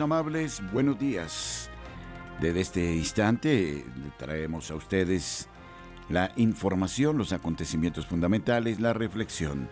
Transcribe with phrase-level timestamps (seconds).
[0.00, 1.70] Amables, buenos días.
[2.40, 3.84] Desde este instante
[4.18, 5.48] traemos a ustedes
[6.08, 9.68] la información, los acontecimientos fundamentales, la reflexión.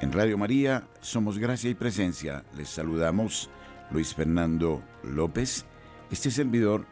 [0.00, 2.44] En Radio María somos Gracia y Presencia.
[2.56, 3.48] Les saludamos
[3.90, 5.64] Luis Fernando López,
[6.10, 6.86] este servidor,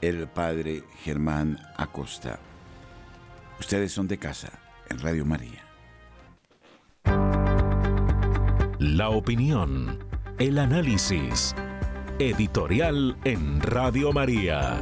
[0.00, 2.40] el Padre Germán Acosta.
[3.58, 4.50] Ustedes son de casa
[4.88, 5.64] en Radio María.
[8.78, 10.10] La opinión
[10.40, 11.54] el análisis.
[12.20, 14.78] Editorial en Radio María.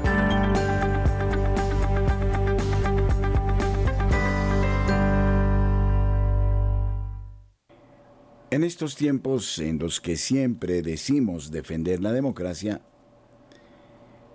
[8.50, 12.80] En estos tiempos en los que siempre decimos defender la democracia,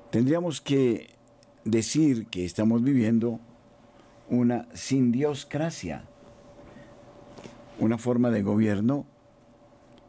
[0.09, 1.09] tendríamos que
[1.65, 3.41] decir que estamos viviendo
[4.29, 6.05] una sin dioscracia,
[7.79, 9.05] una forma de gobierno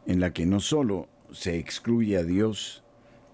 [0.05, 2.83] en la que no solo se excluye a Dios,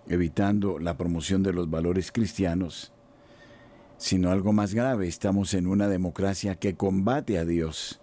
[0.07, 2.93] evitando la promoción de los valores cristianos,
[3.97, 8.01] sino algo más grave, estamos en una democracia que combate a Dios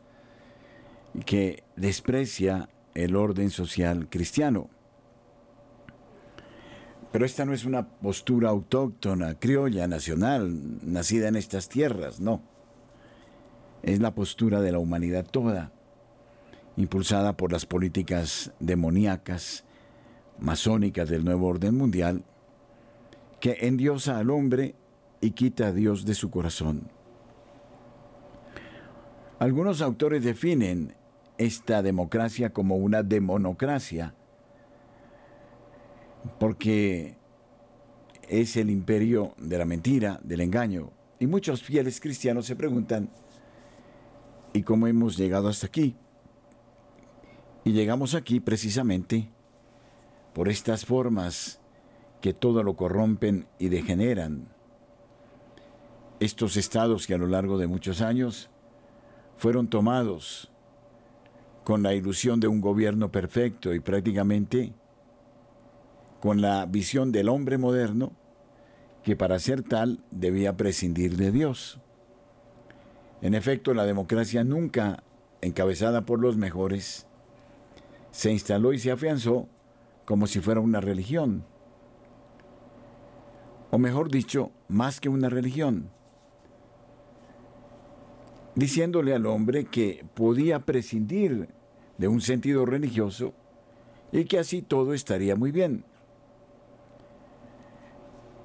[1.15, 4.71] y que desprecia el orden social cristiano.
[7.11, 12.43] Pero esta no es una postura autóctona, criolla, nacional, nacida en estas tierras, no.
[13.83, 15.73] Es la postura de la humanidad toda
[16.79, 19.65] impulsada por las políticas demoníacas,
[20.41, 22.25] masónicas del nuevo orden mundial,
[23.41, 24.75] que endiosa al hombre
[25.21, 26.91] y quita a Dios de su corazón.
[29.39, 30.95] Algunos autores definen
[31.39, 34.15] esta democracia como una demonocracia,
[36.41, 37.17] porque
[38.29, 40.91] es el imperio de la mentira, del engaño.
[41.21, 43.09] Y muchos fieles cristianos se preguntan,
[44.53, 45.97] ¿y cómo hemos llegado hasta aquí?
[47.65, 49.31] Y llegamos aquí precisamente
[50.39, 51.59] por estas formas
[52.21, 54.47] que todo lo corrompen y degeneran.
[56.21, 58.49] Estos estados que a lo largo de muchos años
[59.37, 60.49] fueron tomados
[61.65, 64.75] con la ilusión de un gobierno perfecto y prácticamente
[66.21, 68.13] con la visión del hombre moderno
[69.03, 71.81] que para ser tal debía prescindir de Dios.
[73.23, 75.03] En efecto, la democracia nunca,
[75.41, 77.09] encabezada por los mejores,
[78.13, 79.49] se instaló y se afianzó
[80.09, 81.45] como si fuera una religión.
[83.71, 85.91] O mejor dicho, más que una religión.
[88.55, 91.51] Diciéndole al hombre que podía prescindir
[91.99, 93.35] de un sentido religioso
[94.11, 95.85] y que así todo estaría muy bien.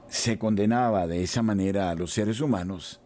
[0.09, 2.99] Se condenaba de esa manera a los seres humanos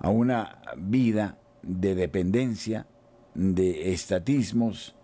[0.00, 2.86] a una vida de dependencia,
[3.34, 4.96] de estatismos,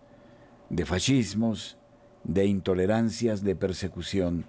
[0.71, 1.77] de fascismos,
[2.25, 4.45] de intolerancias, de persecución,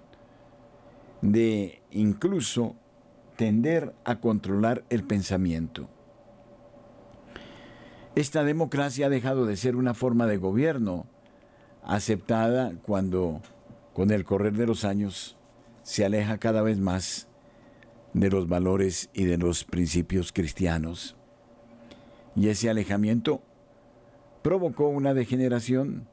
[1.20, 2.76] de incluso
[3.36, 5.88] tender a controlar el pensamiento.
[8.14, 11.06] Esta democracia ha dejado de ser una forma de gobierno
[11.82, 13.40] aceptada cuando,
[13.94, 15.38] con el correr de los años,
[15.82, 17.28] se aleja cada vez más
[18.12, 21.16] de los valores y de los principios cristianos.
[22.36, 23.42] Y ese alejamiento
[24.42, 26.06] provocó una degeneración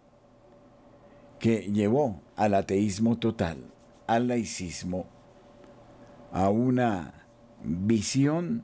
[1.40, 3.64] que llevó al ateísmo total,
[4.08, 5.08] al laicismo,
[6.32, 7.26] a una
[7.64, 8.64] visión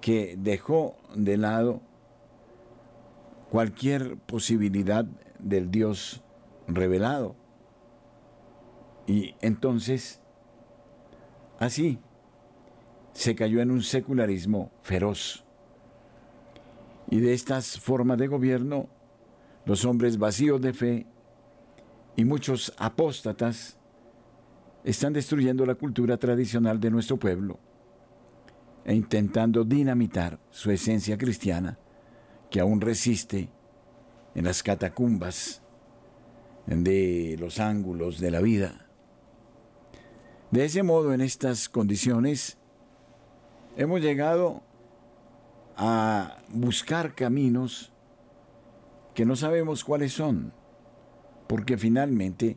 [0.00, 1.80] que dejó de lado
[3.50, 5.04] cualquier posibilidad
[5.38, 6.22] del Dios
[6.66, 7.36] revelado.
[9.06, 10.20] Y entonces,
[11.58, 11.98] así,
[13.12, 15.44] se cayó en un secularismo feroz.
[17.10, 18.88] Y de estas formas de gobierno,
[19.66, 21.06] los hombres vacíos de fe
[22.16, 23.76] y muchos apóstatas
[24.84, 27.58] están destruyendo la cultura tradicional de nuestro pueblo
[28.84, 31.78] e intentando dinamitar su esencia cristiana
[32.50, 33.48] que aún resiste
[34.34, 35.62] en las catacumbas
[36.66, 38.86] de los ángulos de la vida.
[40.50, 42.58] De ese modo, en estas condiciones,
[43.76, 44.62] hemos llegado
[45.76, 47.92] a buscar caminos
[49.14, 50.52] que no sabemos cuáles son
[51.46, 52.56] porque finalmente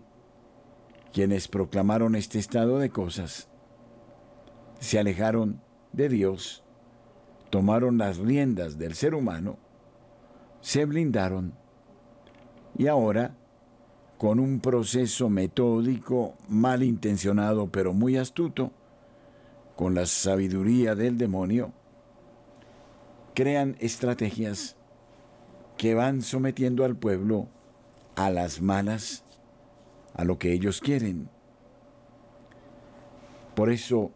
[1.13, 3.49] quienes proclamaron este estado de cosas
[4.79, 5.61] se alejaron
[5.93, 6.63] de Dios,
[7.49, 9.57] tomaron las riendas del ser humano,
[10.61, 11.53] se blindaron
[12.77, 13.35] y ahora,
[14.19, 18.71] con un proceso metódico, malintencionado pero muy astuto,
[19.75, 21.71] con la sabiduría del demonio,
[23.33, 24.75] crean estrategias
[25.77, 27.47] que van sometiendo al pueblo
[28.17, 29.23] a las malas,
[30.15, 31.29] a lo que ellos quieren.
[33.55, 34.11] Por eso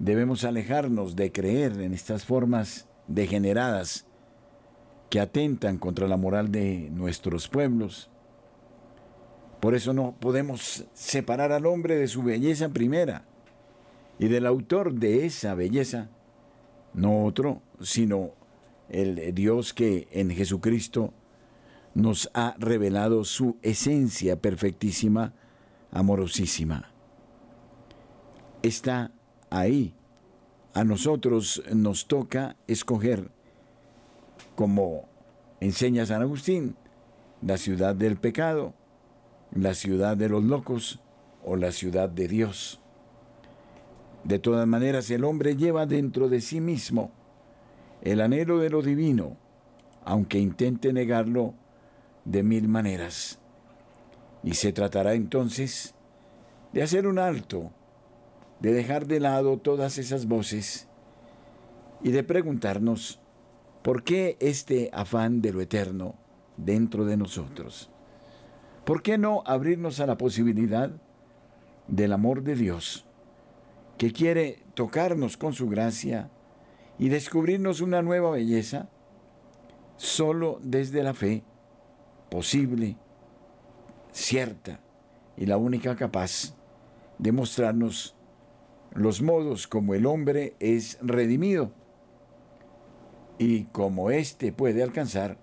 [0.00, 4.06] debemos alejarnos de creer en estas formas degeneradas
[5.08, 8.10] que atentan contra la moral de nuestros pueblos.
[9.60, 13.24] Por eso no podemos separar al hombre de su belleza primera
[14.18, 16.10] y del autor de esa belleza,
[16.92, 18.32] no otro, sino
[18.88, 21.14] el Dios que en Jesucristo
[21.94, 25.32] nos ha revelado su esencia perfectísima,
[25.90, 26.90] amorosísima.
[28.62, 29.12] Está
[29.50, 29.94] ahí.
[30.74, 33.30] A nosotros nos toca escoger
[34.54, 35.08] como
[35.60, 36.76] enseña San Agustín,
[37.42, 38.74] la ciudad del pecado,
[39.52, 41.00] la ciudad de los locos
[41.44, 42.80] o la ciudad de Dios.
[44.24, 47.12] De todas maneras, el hombre lleva dentro de sí mismo
[48.02, 49.36] el anhelo de lo divino,
[50.04, 51.54] aunque intente negarlo
[52.28, 53.38] de mil maneras.
[54.44, 55.94] Y se tratará entonces
[56.72, 57.72] de hacer un alto,
[58.60, 60.88] de dejar de lado todas esas voces
[62.02, 63.20] y de preguntarnos
[63.82, 66.16] ¿Por qué este afán de lo eterno
[66.56, 67.90] dentro de nosotros?
[68.84, 70.90] ¿Por qué no abrirnos a la posibilidad
[71.86, 73.06] del amor de Dios,
[73.96, 76.30] que quiere tocarnos con su gracia
[76.98, 78.90] y descubrirnos una nueva belleza
[79.96, 81.44] solo desde la fe
[82.30, 82.96] posible,
[84.12, 84.80] cierta
[85.36, 86.54] y la única capaz
[87.18, 88.14] de mostrarnos
[88.92, 91.72] los modos como el hombre es redimido
[93.38, 95.38] y como éste puede alcanzar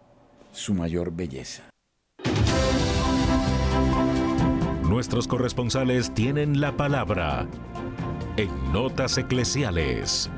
[0.51, 1.63] su mayor belleza.
[4.83, 7.47] Nuestros corresponsales tienen la palabra
[8.37, 10.29] en Notas Eclesiales.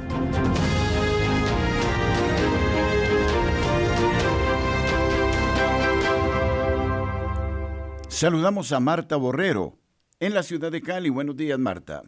[8.17, 9.77] Saludamos a Marta Borrero
[10.19, 11.11] en la ciudad de Cali.
[11.11, 12.01] Buenos días, Marta.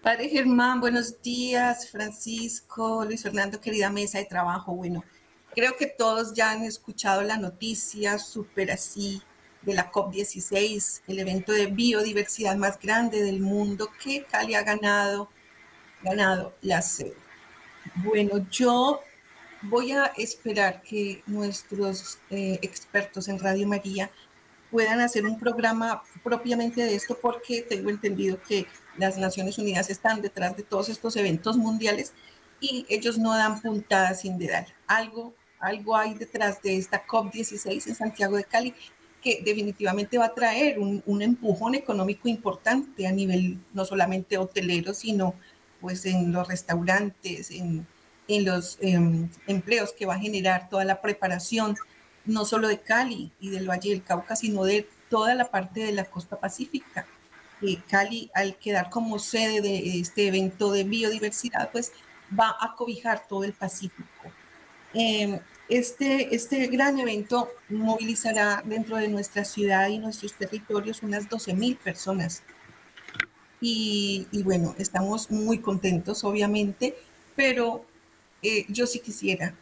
[0.00, 1.90] Padre Germán, buenos días.
[1.90, 4.72] Francisco, Luis Fernando, querida mesa de trabajo.
[4.76, 5.02] Bueno,
[5.56, 9.20] creo que todos ya han escuchado la noticia súper así
[9.62, 15.30] de la COP16, el evento de biodiversidad más grande del mundo que Cali ha ganado,
[16.00, 17.16] ganado la sede.
[18.04, 19.00] Bueno, yo
[19.62, 24.12] voy a esperar que nuestros eh, expertos en Radio María
[24.70, 30.22] puedan hacer un programa propiamente de esto porque tengo entendido que las Naciones Unidas están
[30.22, 32.12] detrás de todos estos eventos mundiales
[32.60, 34.66] y ellos no dan puntadas sin dedal.
[34.86, 38.74] Algo, algo hay detrás de esta COP16 en Santiago de Cali
[39.22, 44.94] que definitivamente va a traer un, un empujón económico importante a nivel no solamente hotelero,
[44.94, 45.34] sino
[45.80, 47.86] pues en los restaurantes, en,
[48.28, 51.76] en los em, empleos que va a generar toda la preparación,
[52.30, 55.92] no solo de Cali y del Valle del Cauca, sino de toda la parte de
[55.92, 57.06] la costa pacífica.
[57.88, 61.92] Cali, al quedar como sede de este evento de biodiversidad, pues
[62.38, 64.04] va a cobijar todo el Pacífico.
[64.94, 71.54] Em, este, este gran evento movilizará dentro de nuestra ciudad y nuestros territorios unas 12
[71.54, 72.42] mil personas.
[73.60, 76.96] Y, bueno, estamos muy contentos, obviamente,
[77.36, 77.84] pero
[78.42, 79.54] eh, yo sí quisiera,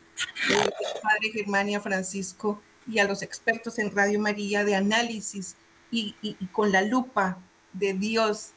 [0.51, 0.71] eh,
[1.03, 5.57] Padre Germania Francisco y a los expertos en Radio María de análisis
[5.91, 7.39] y, y con la lupa
[7.73, 8.53] de Dios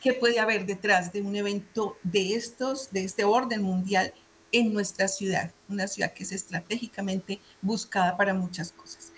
[0.00, 4.14] que puede haber detrás de un evento de estos, de este orden mundial
[4.52, 9.12] en nuestra ciudad, una ciudad que es estratégicamente buscada para muchas cosas.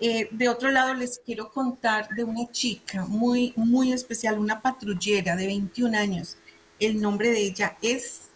[0.00, 5.36] Eh, de otro lado, les quiero contar de una chica muy, muy especial, una patrullera
[5.36, 6.38] de 21 años.
[6.80, 8.31] El nombre de ella es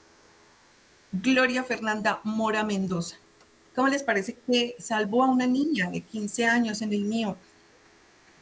[1.23, 3.17] Gloria Fernanda Mora Mendoza.
[3.75, 7.37] ¿Cómo les parece que salvó a una niña de 15 años en el mío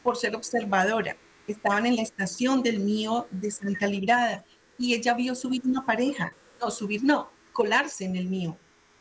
[0.03, 1.15] por ser observadora?
[1.47, 4.43] estaban en la estación del mío de Santa Librada
[4.77, 8.57] y ella vio subir una pareja, no, subir no, colarse en el mío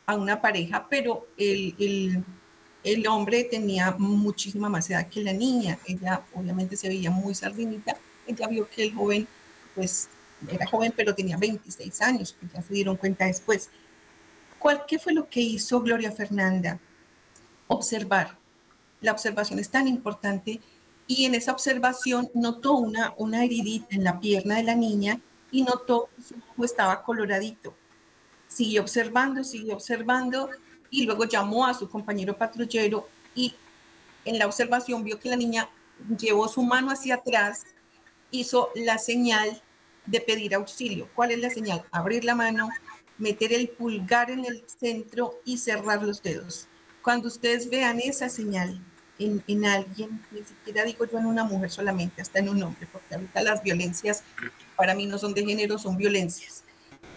[0.07, 2.25] a una pareja, pero el, el,
[2.83, 7.97] el hombre tenía muchísima más edad que la niña, ella obviamente se veía muy sardinita,
[8.27, 9.27] ella vio que el joven,
[9.75, 10.09] pues
[10.51, 13.71] era joven, pero tenía 26 años, que ya se dieron cuenta después.
[14.59, 16.79] ¿Cuál, ¿Qué fue lo que hizo Gloria Fernanda?
[17.69, 18.37] Observar
[19.01, 20.61] la observación es tan importante
[21.07, 25.21] y en esa observación notó una, una heridita en la pierna de la niña
[25.51, 27.75] y notó que su ojo estaba coloradito.
[28.49, 30.49] Siguió observando, siguió observando
[30.91, 33.55] y luego llamó a su compañero patrullero y
[34.25, 35.69] en la observación vio que la niña
[36.19, 37.65] llevó su mano hacia atrás,
[38.31, 39.63] hizo la señal
[40.07, 41.09] de pedir auxilio.
[41.15, 41.83] ¿Cuál es la señal?
[41.91, 42.69] Abrir la mano,
[43.19, 46.69] meter el pulgar en el centro y cerrar los dedos.
[47.03, 48.81] Cuando ustedes vean esa señal
[49.19, 53.15] en, alguien, ni siquiera digo yo en una mujer solamente, hasta en un hombre, porque
[53.15, 54.25] ahorita las violencias
[54.77, 56.65] para mí no son de género, son violencias.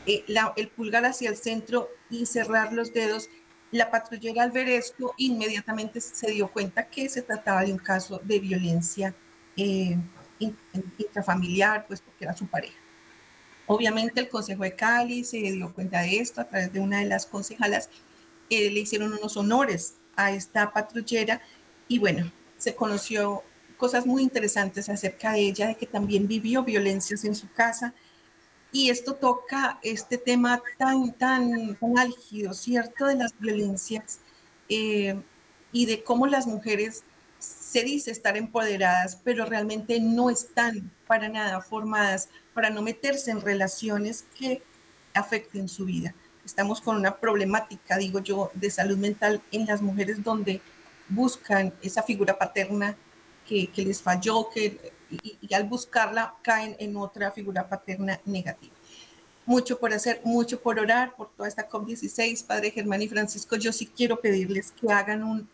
[0.05, 0.23] Eh,
[0.55, 3.29] el pulgar hacia el centro y cerrar los dedos.
[3.71, 8.21] La patrullera al ver esto inmediatamente se dio cuenta que se trataba de un caso
[8.23, 9.13] de violencia
[9.57, 9.97] eh,
[10.39, 12.77] intrafamiliar, pues porque era su pareja.
[13.65, 17.05] Obviamente el Consejo de Cali se dio cuenta de esto a través de una de
[17.05, 17.89] las concejalas,
[18.49, 21.41] eh, le hicieron unos honores a esta patrullera
[21.87, 23.43] y bueno, se conoció
[23.77, 27.93] cosas muy interesantes acerca de ella, de que también vivió violencias en su casa.
[28.71, 33.05] Y esto toca este tema tan, tan, tan álgido, ¿cierto?
[33.05, 34.19] De las violencias
[34.67, 35.21] eh,
[35.71, 37.03] y de cómo las mujeres
[37.77, 43.39] se dice estar empoderadas, pero realmente no están para nada formadas para no meterse en
[43.39, 44.63] relaciones que
[45.13, 46.15] afecten su vida.
[46.43, 50.59] Estamos con una problemática, digo yo, de salud mental en las mujeres donde
[51.07, 52.97] buscan esa figura paterna
[53.47, 58.73] que, les falló, que, y, al buscarla caen en otra figura paterna negativa.
[59.47, 62.45] Mucho por hacer, mucho por orar por toda esta COP16.
[62.45, 65.49] Padre Germán y Francisco, yo sí quiero pedirles que hagan un,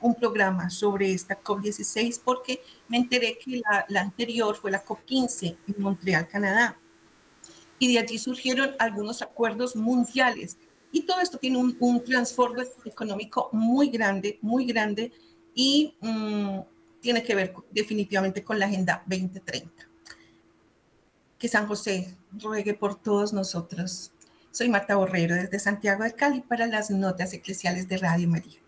[0.00, 5.82] un, programa sobre esta COP16 porque me enteré que la, anterior fue la COP15 en
[5.82, 6.78] Montreal, Canadá.
[7.78, 10.56] Y de allí surgieron algunos acuerdos mundiales
[10.92, 12.02] y todo esto tiene un, un
[12.86, 15.12] económico muy grande, muy grande,
[15.54, 16.60] y mm,
[17.00, 19.93] tiene que ver definitivamente con la Agenda 2030.
[21.38, 24.12] Que San José ruegue por todos nosotros.
[24.50, 28.60] Soy Marta Borrero desde Santiago de Cali para las notas eclesiales de Radio María.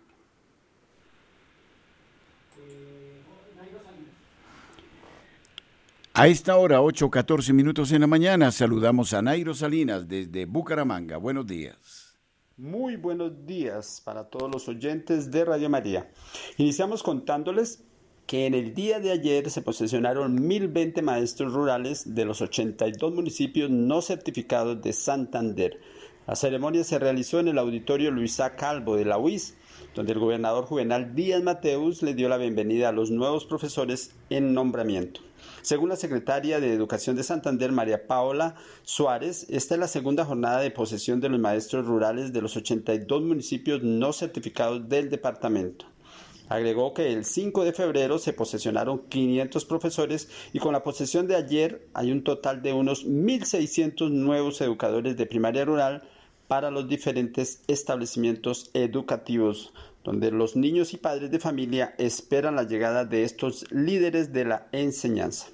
[6.19, 11.19] A esta hora, 8.14 minutos en la mañana, saludamos a Nairo Salinas desde Bucaramanga.
[11.19, 12.17] Buenos días.
[12.57, 16.11] Muy buenos días para todos los oyentes de Radio María.
[16.57, 17.85] Iniciamos contándoles
[18.27, 23.71] que en el día de ayer se posesionaron 1020 maestros rurales de los 82 municipios
[23.71, 25.81] no certificados de Santander.
[26.27, 29.55] La ceremonia se realizó en el auditorio Luisa Calvo de la UIS,
[29.95, 34.55] donde el gobernador Juvenal Díaz Mateus le dio la bienvenida a los nuevos profesores en
[34.55, 35.21] nombramiento.
[35.63, 40.61] Según la secretaria de Educación de Santander, María Paola Suárez, esta es la segunda jornada
[40.61, 45.87] de posesión de los maestros rurales de los 82 municipios no certificados del departamento.
[46.49, 51.35] Agregó que el 5 de febrero se posesionaron 500 profesores y con la posesión de
[51.35, 56.05] ayer hay un total de unos 1.600 nuevos educadores de primaria rural
[56.47, 59.73] para los diferentes establecimientos educativos,
[60.05, 64.69] donde los niños y padres de familia esperan la llegada de estos líderes de la
[64.71, 65.49] enseñanza.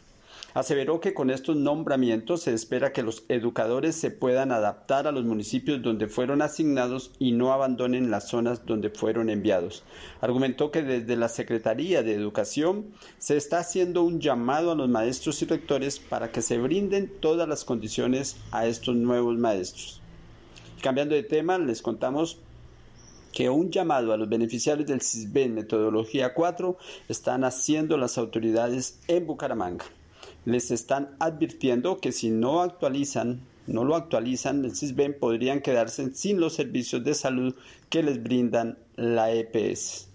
[0.54, 5.24] Aseveró que con estos nombramientos se espera que los educadores se puedan adaptar a los
[5.24, 9.82] municipios donde fueron asignados y no abandonen las zonas donde fueron enviados.
[10.20, 15.40] Argumentó que desde la Secretaría de Educación se está haciendo un llamado a los maestros
[15.40, 20.02] y rectores para que se brinden todas las condiciones a estos nuevos maestros.
[20.82, 22.36] Cambiando de tema, les contamos
[23.32, 26.76] que un llamado a los beneficiarios del CISBEN Metodología 4
[27.08, 29.86] están haciendo las autoridades en Bucaramanga
[30.44, 36.40] les están advirtiendo que si no actualizan, no lo actualizan, el CISBEN podrían quedarse sin
[36.40, 37.54] los servicios de salud
[37.88, 40.08] que les brindan la EPS.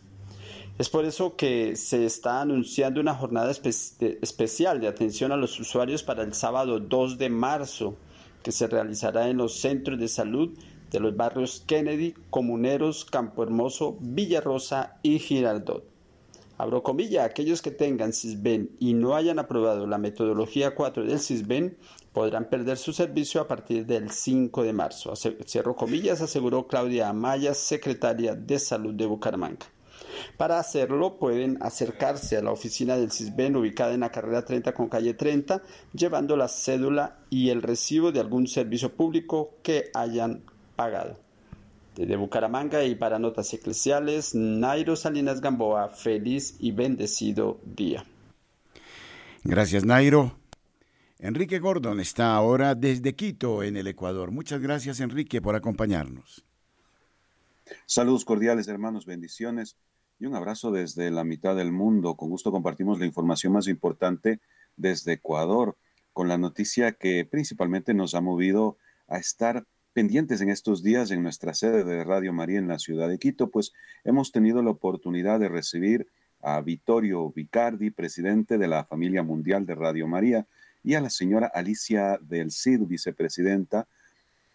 [0.78, 6.04] Es por eso que se está anunciando una jornada especial de atención a los usuarios
[6.04, 7.96] para el sábado 2 de marzo,
[8.44, 10.52] que se realizará en los centros de salud
[10.92, 15.97] de los barrios Kennedy, Comuneros, Campo Hermoso, Villarrosa y Girardot.
[16.60, 21.78] Abro comilla, aquellos que tengan CISBEN y no hayan aprobado la metodología 4 del CISBEN
[22.12, 25.14] podrán perder su servicio a partir del 5 de marzo.
[25.16, 29.68] Cierro comillas, aseguró Claudia Amaya, secretaria de Salud de Bucaramanga.
[30.36, 34.90] Para hacerlo pueden acercarse a la oficina del CISBEN ubicada en la carrera 30 con
[34.90, 35.62] calle 30,
[35.94, 40.42] llevando la cédula y el recibo de algún servicio público que hayan
[40.76, 41.27] pagado.
[41.98, 48.06] Desde Bucaramanga y para Notas Eclesiales, Nairo Salinas Gamboa, feliz y bendecido día.
[49.44, 50.38] Gracias, Nairo.
[51.18, 54.30] Enrique Gordon está ahora desde Quito, en el Ecuador.
[54.30, 56.46] Muchas gracias, Enrique, por acompañarnos.
[57.88, 59.76] Saludos cordiales, hermanos, bendiciones.
[60.20, 62.14] y un abrazo desde la mitad del mundo.
[62.14, 64.40] Con gusto compartimos la información más importante
[64.76, 65.78] desde Ecuador,
[66.14, 68.78] con la noticia que principalmente nos ha movido
[69.08, 69.66] a estar
[69.98, 73.50] pendientes en estos días en nuestra sede de Radio María en la ciudad de Quito,
[73.50, 73.74] pues
[74.04, 76.06] hemos tenido la oportunidad de recibir
[76.40, 80.46] a Vittorio Vicardi, presidente de la familia mundial de Radio María,
[80.84, 83.88] y a la señora Alicia del Cid, vicepresidenta,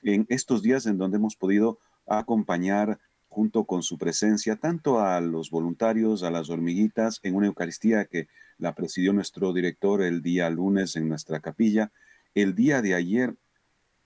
[0.04, 5.50] en estos días en donde hemos podido acompañar junto con su presencia tanto a los
[5.50, 10.94] voluntarios, a las hormiguitas, en una Eucaristía que la presidió nuestro director el día lunes
[10.94, 11.90] en nuestra capilla.
[12.32, 13.34] El día de ayer,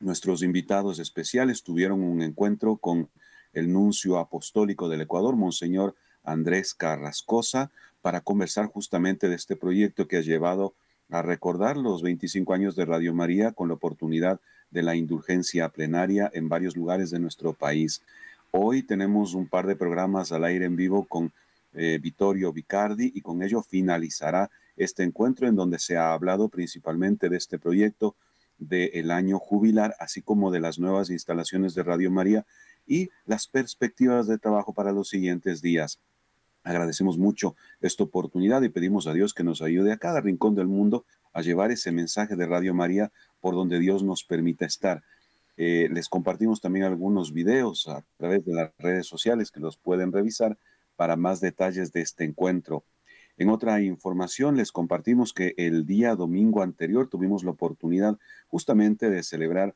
[0.01, 3.09] nuestros invitados especiales tuvieron un encuentro con
[3.53, 7.71] el nuncio apostólico del Ecuador, Monseñor Andrés Carrascosa,
[8.03, 10.75] para conversar justamente de este proyecto que ha llevado
[11.11, 16.31] a recordar los 25 años de Radio María con la oportunidad de la indulgencia plenaria
[16.35, 18.03] en varios lugares de nuestro país.
[18.51, 21.33] Hoy tenemos un par de programas al aire en vivo con
[21.75, 27.29] eh, Vittorio Vicardi y con ello finalizará este encuentro en donde se ha hablado principalmente
[27.29, 28.15] de este proyecto
[28.59, 32.47] del año jubilar, así como de las nuevas instalaciones de Radio María
[32.87, 36.01] y las perspectivas de trabajo para los siguientes días.
[36.63, 40.67] Agradecemos mucho esta oportunidad y pedimos a Dios que nos ayude a cada rincón del
[40.67, 45.03] mundo a llevar ese mensaje de Radio María por donde Dios nos permita estar.
[45.57, 50.13] Eh, les compartimos también algunos videos a través de las redes sociales que los pueden
[50.13, 50.59] revisar
[50.97, 52.85] para más detalles de este encuentro.
[53.39, 59.23] En otra información les compartimos que el día domingo anterior tuvimos la oportunidad justamente de
[59.23, 59.75] celebrar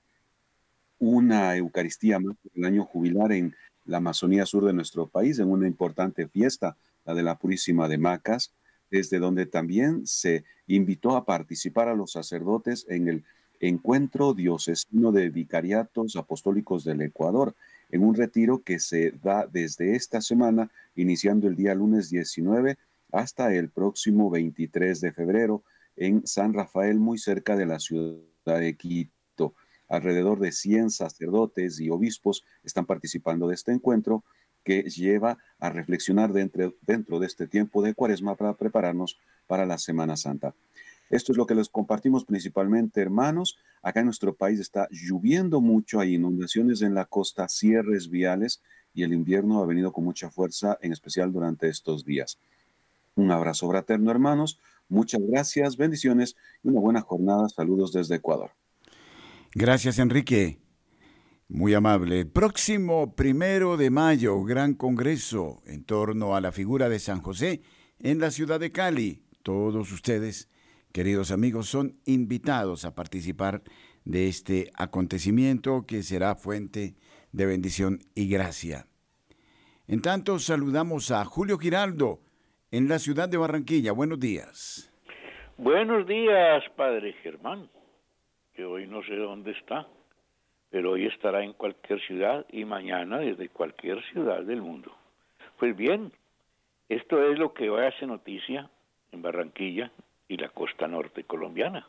[0.98, 5.66] una Eucaristía más del año jubilar en la Amazonía Sur de nuestro país, en una
[5.66, 8.52] importante fiesta, la de la Purísima de Macas,
[8.90, 13.24] desde donde también se invitó a participar a los sacerdotes en el
[13.60, 17.54] Encuentro Diocesano de Vicariatos Apostólicos del Ecuador,
[17.90, 22.78] en un retiro que se da desde esta semana, iniciando el día lunes 19
[23.12, 25.62] hasta el próximo 23 de febrero
[25.96, 29.54] en San Rafael, muy cerca de la ciudad de Quito.
[29.88, 34.24] Alrededor de 100 sacerdotes y obispos están participando de este encuentro
[34.64, 39.78] que lleva a reflexionar dentro, dentro de este tiempo de cuaresma para prepararnos para la
[39.78, 40.54] Semana Santa.
[41.10, 43.58] Esto es lo que les compartimos principalmente, hermanos.
[43.82, 48.62] Acá en nuestro país está lloviendo mucho, hay inundaciones en la costa, cierres viales
[48.94, 52.38] y el invierno ha venido con mucha fuerza, en especial durante estos días.
[53.20, 54.58] Un abrazo fraterno, hermanos.
[54.88, 57.48] Muchas gracias, bendiciones y una buena jornada.
[57.48, 58.52] Saludos desde Ecuador.
[59.54, 60.60] Gracias, Enrique.
[61.48, 62.26] Muy amable.
[62.26, 67.62] próximo primero de mayo, gran congreso en torno a la figura de San José
[67.98, 69.24] en la ciudad de Cali.
[69.42, 70.48] Todos ustedes
[70.92, 73.62] queridos amigos, son invitados a participar
[74.04, 76.96] de este acontecimiento que será fuente
[77.32, 78.86] de bendición y gracia.
[79.86, 82.20] En tanto, saludamos a Julio Giraldo
[82.70, 83.92] en la ciudad de Barranquilla.
[83.92, 84.90] Buenos días.
[85.56, 87.68] Buenos días, Padre Germán,
[88.54, 89.86] que hoy no sé dónde está,
[90.70, 94.94] pero hoy estará en cualquier ciudad y mañana desde cualquier ciudad del mundo.
[95.58, 96.12] Pues bien,
[96.88, 98.70] esto es lo que hoy hace noticia
[99.12, 99.90] en Barranquilla,
[100.30, 101.86] y la costa norte colombiana.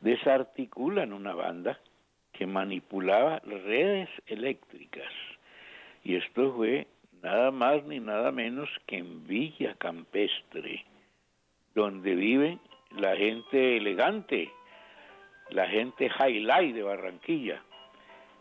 [0.00, 1.78] Desarticulan una banda
[2.32, 5.12] que manipulaba redes eléctricas.
[6.02, 6.88] Y esto fue
[7.22, 10.84] nada más ni nada menos que en Villa Campestre,
[11.74, 12.58] donde vive
[12.96, 14.50] la gente elegante,
[15.50, 17.62] la gente highlight de Barranquilla.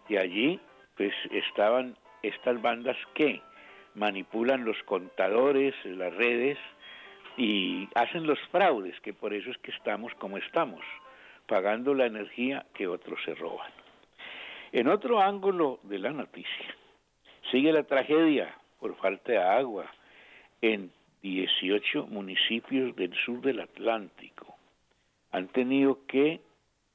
[0.09, 0.59] Y allí
[0.95, 3.41] pues estaban estas bandas que
[3.95, 6.57] manipulan los contadores, las redes,
[7.37, 10.83] y hacen los fraudes, que por eso es que estamos como estamos,
[11.45, 13.71] pagando la energía que otros se roban.
[14.71, 16.75] En otro ángulo de la noticia,
[17.51, 19.85] sigue la tragedia por falta de agua
[20.61, 24.55] en 18 municipios del sur del Atlántico.
[25.31, 26.39] Han tenido que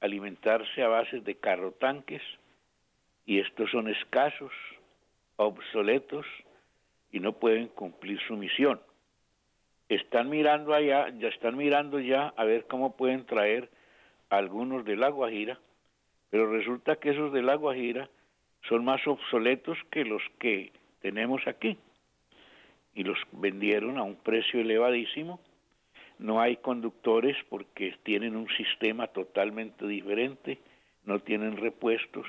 [0.00, 2.22] alimentarse a base de carrotanques
[3.26, 4.52] y estos son escasos,
[5.36, 6.26] obsoletos
[7.12, 8.80] y no pueden cumplir su misión
[9.94, 13.68] están mirando allá, ya están mirando ya a ver cómo pueden traer
[14.30, 15.58] algunos del agua gira,
[16.30, 18.08] pero resulta que esos del agua gira
[18.68, 21.76] son más obsoletos que los que tenemos aquí
[22.94, 25.40] y los vendieron a un precio elevadísimo.
[26.18, 30.58] No hay conductores porque tienen un sistema totalmente diferente,
[31.04, 32.26] no tienen repuestos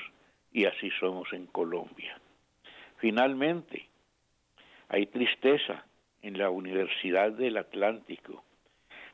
[0.51, 2.19] y así somos en Colombia.
[2.97, 3.85] Finalmente,
[4.89, 5.85] hay tristeza
[6.21, 8.43] en la Universidad del Atlántico,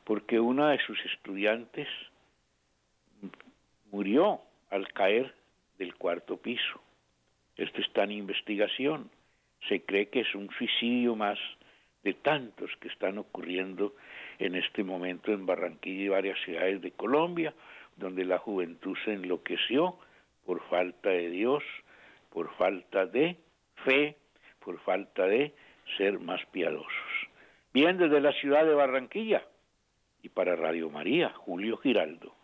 [0.03, 1.87] porque una de sus estudiantes
[3.91, 5.33] murió al caer
[5.77, 6.81] del cuarto piso.
[7.57, 9.09] Esto está en investigación.
[9.67, 11.37] Se cree que es un suicidio más
[12.03, 13.93] de tantos que están ocurriendo
[14.39, 17.53] en este momento en Barranquilla y varias ciudades de Colombia,
[17.97, 19.97] donde la juventud se enloqueció
[20.45, 21.63] por falta de Dios,
[22.31, 23.35] por falta de
[23.83, 24.15] fe,
[24.63, 25.53] por falta de
[25.97, 26.87] ser más piadosos.
[27.73, 29.43] Bien desde la ciudad de Barranquilla
[30.23, 32.38] y para Radio María, Julio Giraldo.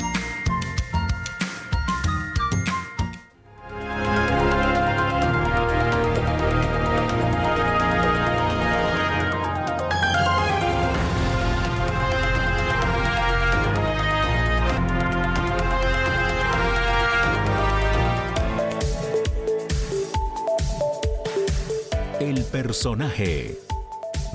[22.82, 23.56] Personaje.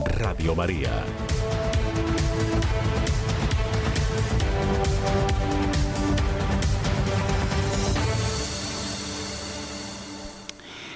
[0.06, 1.04] Radio María.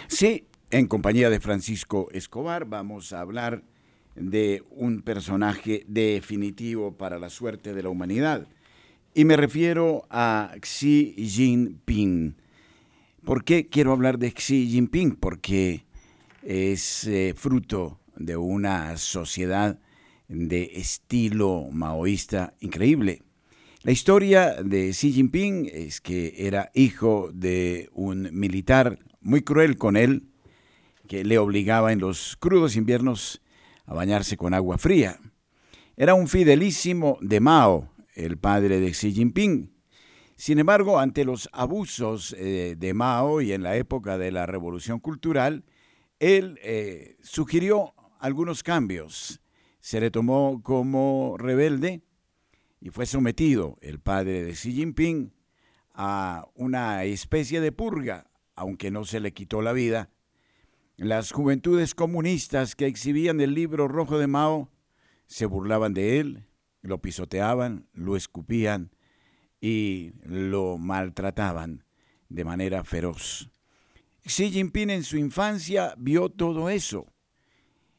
[0.07, 3.63] Sí, en compañía de Francisco Escobar vamos a hablar
[4.15, 8.47] de un personaje definitivo para la suerte de la humanidad.
[9.13, 12.33] Y me refiero a Xi Jinping.
[13.25, 15.17] ¿Por qué quiero hablar de Xi Jinping?
[15.17, 15.83] Porque
[16.43, 19.79] es eh, fruto de una sociedad
[20.27, 23.23] de estilo maoísta increíble.
[23.83, 29.97] La historia de Xi Jinping es que era hijo de un militar muy cruel con
[29.97, 30.27] él,
[31.07, 33.41] que le obligaba en los crudos inviernos
[33.85, 35.19] a bañarse con agua fría.
[35.97, 39.73] Era un fidelísimo de Mao, el padre de Xi Jinping.
[40.35, 44.99] Sin embargo, ante los abusos eh, de Mao y en la época de la Revolución
[44.99, 45.63] Cultural,
[46.21, 49.41] él eh, sugirió algunos cambios.
[49.79, 52.03] Se le tomó como rebelde
[52.79, 55.33] y fue sometido el padre de Xi Jinping
[55.95, 60.11] a una especie de purga, aunque no se le quitó la vida.
[60.95, 64.69] Las juventudes comunistas que exhibían el libro rojo de Mao
[65.25, 66.45] se burlaban de él,
[66.83, 68.91] lo pisoteaban, lo escupían
[69.59, 71.83] y lo maltrataban
[72.29, 73.50] de manera feroz.
[74.25, 77.07] Xi Jinping en su infancia vio todo eso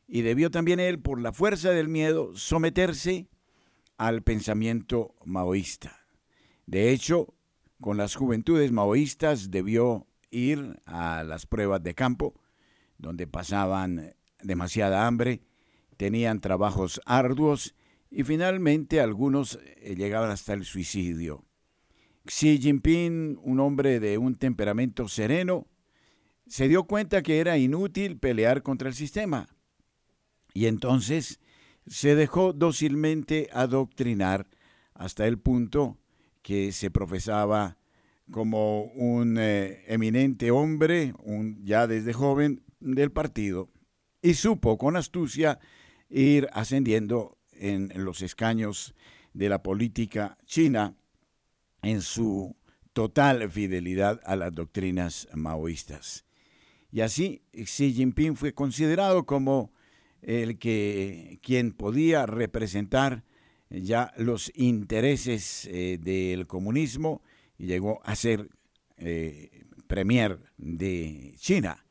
[0.06, 3.28] y debió también él, por la fuerza del miedo, someterse
[3.96, 6.06] al pensamiento maoísta.
[6.66, 7.34] De hecho,
[7.80, 12.34] con las juventudes maoístas debió ir a las pruebas de campo,
[12.98, 15.40] donde pasaban demasiada hambre,
[15.96, 17.74] tenían trabajos arduos
[18.10, 21.44] y finalmente algunos eh, llegaban hasta el suicidio.
[22.26, 25.66] Xi Jinping, un hombre de un temperamento sereno,
[26.52, 29.48] se dio cuenta que era inútil pelear contra el sistema
[30.52, 31.40] y entonces
[31.86, 34.46] se dejó dócilmente adoctrinar
[34.92, 35.96] hasta el punto
[36.42, 37.78] que se profesaba
[38.30, 43.70] como un eh, eminente hombre, un, ya desde joven, del partido,
[44.20, 45.58] y supo con astucia
[46.10, 48.94] ir ascendiendo en los escaños
[49.32, 50.96] de la política china
[51.80, 52.54] en su
[52.92, 56.26] total fidelidad a las doctrinas maoístas.
[56.92, 59.72] Y así Xi Jinping fue considerado como
[60.20, 63.24] el que quien podía representar
[63.70, 67.22] ya los intereses eh, del comunismo
[67.58, 68.50] y llegó a ser
[68.98, 71.86] eh, premier de China.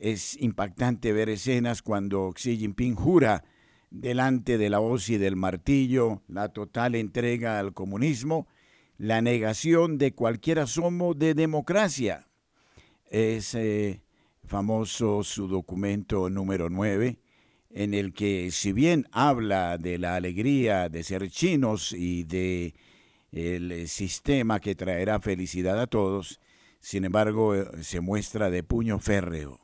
[0.00, 3.44] Es impactante ver escenas cuando Xi Jinping jura
[3.90, 8.46] delante de la hoz y del martillo la total entrega al comunismo,
[8.98, 12.25] la negación de cualquier asomo de democracia
[13.10, 14.02] es eh,
[14.44, 17.18] famoso su documento número 9,
[17.70, 22.74] en el que si bien habla de la alegría de ser chinos y de
[23.32, 26.40] el sistema que traerá felicidad a todos,
[26.80, 29.60] sin embargo eh, se muestra de puño férreo.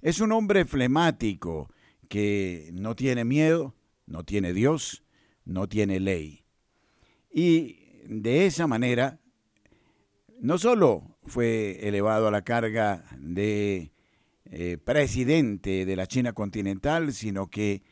[0.00, 1.70] Es un hombre flemático
[2.08, 3.74] que no tiene miedo,
[4.06, 5.04] no tiene Dios,
[5.44, 6.44] no tiene ley.
[7.32, 9.20] Y de esa manera
[10.40, 13.92] no solo fue elevado a la carga de
[14.50, 17.82] eh, presidente de la China continental, sino que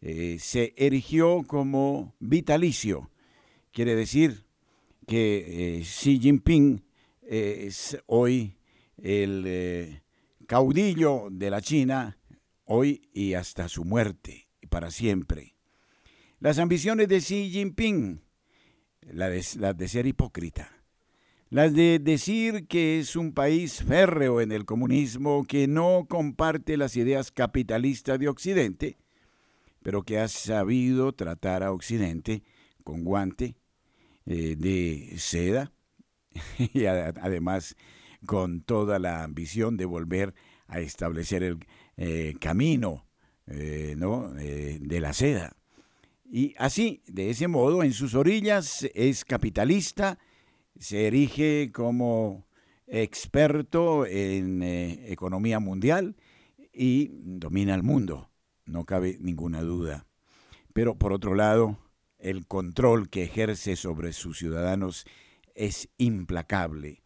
[0.00, 3.10] eh, se erigió como vitalicio.
[3.72, 4.44] Quiere decir
[5.06, 6.84] que Xi Jinping
[7.22, 8.56] es hoy
[8.96, 10.02] el
[10.46, 12.18] caudillo de la China,
[12.64, 15.54] hoy y hasta su muerte, para siempre.
[16.40, 18.22] Las ambiciones de Xi Jinping,
[19.12, 20.79] las de ser hipócrita
[21.50, 26.96] las de decir que es un país férreo en el comunismo, que no comparte las
[26.96, 28.98] ideas capitalistas de Occidente,
[29.82, 32.44] pero que ha sabido tratar a Occidente
[32.84, 33.56] con guante
[34.26, 35.72] eh, de seda
[36.72, 37.76] y además
[38.26, 40.34] con toda la ambición de volver
[40.68, 41.58] a establecer el
[41.96, 43.06] eh, camino
[43.48, 43.96] eh,
[44.80, 45.56] de la seda.
[46.30, 50.16] Y así, de ese modo, en sus orillas es capitalista,
[50.80, 52.46] se erige como
[52.86, 56.16] experto en eh, economía mundial
[56.72, 58.30] y domina el mundo,
[58.64, 60.06] no cabe ninguna duda.
[60.72, 61.78] Pero por otro lado,
[62.18, 65.04] el control que ejerce sobre sus ciudadanos
[65.54, 67.02] es implacable.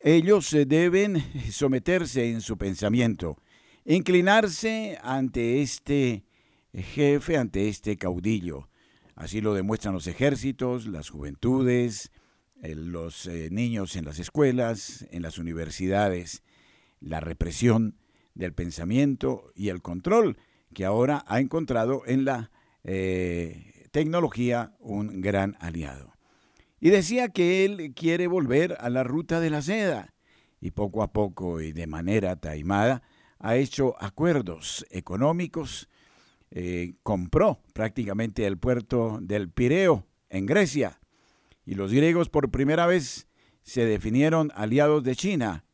[0.00, 3.38] Ellos deben someterse en su pensamiento,
[3.84, 6.24] inclinarse ante este
[6.72, 8.68] jefe, ante este caudillo.
[9.14, 12.19] Así lo demuestran los ejércitos, las juventudes, eh,
[12.62, 16.42] los eh, niños en las escuelas, en las universidades,
[17.00, 17.96] la represión
[18.34, 20.36] del pensamiento y el control
[20.74, 22.50] que ahora ha encontrado en la
[22.84, 26.14] eh, tecnología un gran aliado.
[26.80, 30.14] Y decía que él quiere volver a la ruta de la seda
[30.60, 33.02] y poco a poco y de manera taimada
[33.38, 35.88] ha hecho acuerdos económicos,
[37.02, 40.99] compró prácticamente el puerto del Pireo en Grecia,
[41.70, 43.28] y los griegos por primera vez
[43.62, 45.66] se definieron aliados de China,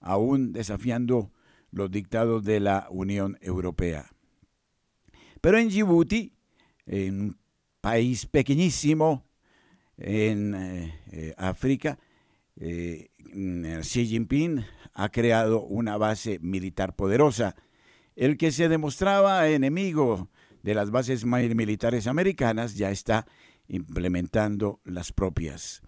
[0.00, 1.32] aún desafiando
[1.70, 4.06] los dictados de la Unión Europea.
[5.42, 6.32] Pero en Djibouti,
[6.86, 7.38] en un
[7.82, 9.26] país pequeñísimo
[9.98, 11.98] en eh, eh, África,
[12.56, 13.10] eh,
[13.82, 17.54] Xi Jinping ha creado una base militar poderosa.
[18.16, 20.30] El que se demostraba enemigo
[20.62, 23.26] de las bases militares americanas ya está
[23.68, 25.82] implementando las propias.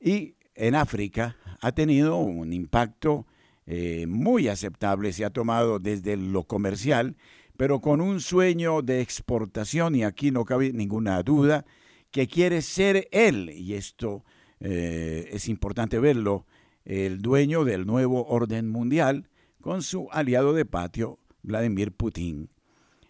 [0.00, 3.26] Y en África ha tenido un impacto
[3.66, 7.16] eh, muy aceptable, se ha tomado desde lo comercial,
[7.56, 11.64] pero con un sueño de exportación, y aquí no cabe ninguna duda,
[12.10, 14.24] que quiere ser él, y esto
[14.60, 16.46] eh, es importante verlo,
[16.84, 19.28] el dueño del nuevo orden mundial,
[19.60, 22.50] con su aliado de patio, Vladimir Putin.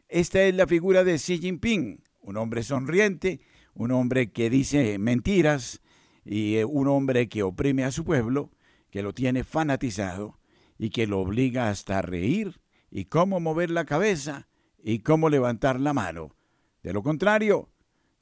[0.08, 3.40] Esta es la figura de Xi Jinping, un hombre sonriente,
[3.74, 5.80] un hombre que dice mentiras
[6.24, 8.50] y eh, un hombre que oprime a su pueblo,
[8.90, 10.38] que lo tiene fanatizado
[10.78, 14.48] y que lo obliga hasta a reír y cómo mover la cabeza
[14.82, 16.36] y cómo levantar la mano.
[16.82, 17.70] De lo contrario,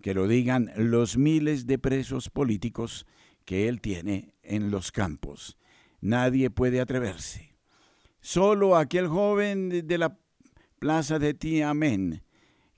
[0.01, 3.07] que lo digan los miles de presos políticos
[3.45, 5.59] que él tiene en los campos.
[6.01, 7.57] Nadie puede atreverse.
[8.21, 10.19] Solo aquel joven de la
[10.79, 12.23] plaza de Tiamen,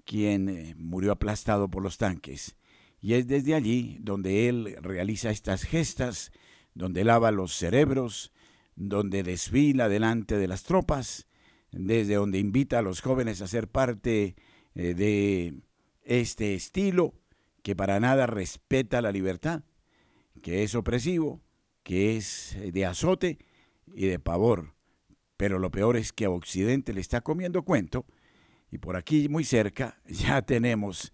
[0.04, 2.56] quien eh, murió aplastado por los tanques,
[3.02, 6.30] y es desde allí donde él realiza estas gestas,
[6.72, 8.32] donde lava los cerebros,
[8.76, 11.26] donde desfila delante de las tropas,
[11.72, 14.36] desde donde invita a los jóvenes a ser parte
[14.76, 15.54] eh, de
[16.04, 17.14] este estilo
[17.62, 19.64] que para nada respeta la libertad,
[20.40, 21.42] que es opresivo,
[21.82, 23.38] que es de azote
[23.94, 24.74] y de pavor.
[25.36, 28.06] Pero lo peor es que a Occidente le está comiendo cuento
[28.70, 31.12] y por aquí muy cerca ya tenemos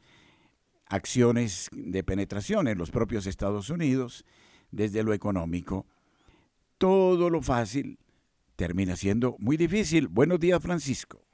[0.89, 4.25] acciones de penetración en los propios Estados Unidos,
[4.71, 5.87] desde lo económico.
[6.79, 7.99] Todo lo fácil
[8.57, 10.09] termina siendo muy difícil.
[10.09, 11.28] Buenos días, Francisco.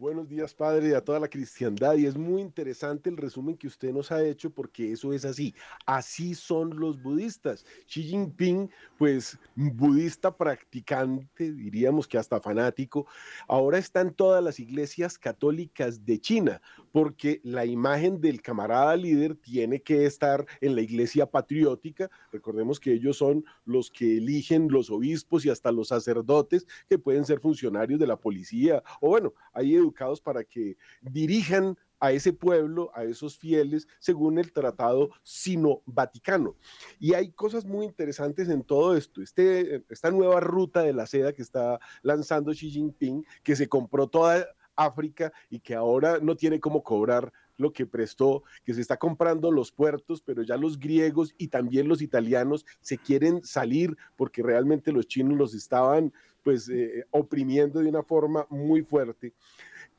[0.00, 1.94] Buenos días, Padre, y a toda la cristiandad.
[1.96, 5.54] Y es muy interesante el resumen que usted nos ha hecho porque eso es así.
[5.84, 7.66] Así son los budistas.
[7.86, 13.06] Xi Jinping, pues budista practicante, diríamos que hasta fanático,
[13.46, 19.36] ahora está en todas las iglesias católicas de China porque la imagen del camarada líder
[19.36, 22.10] tiene que estar en la iglesia patriótica.
[22.32, 27.26] Recordemos que ellos son los que eligen los obispos y hasta los sacerdotes que pueden
[27.26, 29.76] ser funcionarios de la policía o bueno, hay
[30.20, 36.56] para que dirijan a ese pueblo, a esos fieles, según el tratado sino-vaticano.
[36.98, 39.20] Y hay cosas muy interesantes en todo esto.
[39.22, 44.08] Este, esta nueva ruta de la seda que está lanzando Xi Jinping, que se compró
[44.08, 48.96] toda África y que ahora no tiene cómo cobrar lo que prestó, que se está
[48.96, 54.42] comprando los puertos, pero ya los griegos y también los italianos se quieren salir porque
[54.42, 56.10] realmente los chinos los estaban
[56.42, 59.34] pues eh, oprimiendo de una forma muy fuerte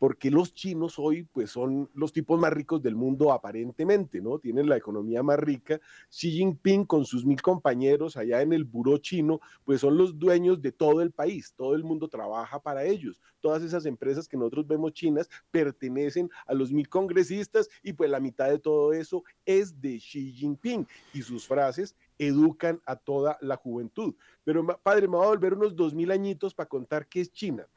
[0.01, 4.39] porque los chinos hoy pues son los tipos más ricos del mundo aparentemente, ¿no?
[4.39, 5.79] Tienen la economía más rica.
[6.09, 10.59] Xi Jinping con sus mil compañeros allá en el buró chino, pues son los dueños
[10.59, 13.21] de todo el país, todo el mundo trabaja para ellos.
[13.41, 18.19] Todas esas empresas que nosotros vemos chinas pertenecen a los mil congresistas y pues la
[18.19, 23.55] mitad de todo eso es de Xi Jinping y sus frases educan a toda la
[23.55, 24.15] juventud.
[24.43, 27.67] Pero padre, me va a volver unos dos mil añitos para contar qué es China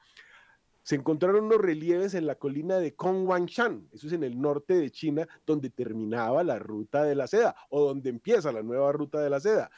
[0.84, 4.90] se encontraron unos relieves en la colina de Kongwangshan, eso es en el norte de
[4.90, 9.30] China, donde terminaba la ruta de la seda o donde empieza la nueva ruta de
[9.30, 9.70] la seda.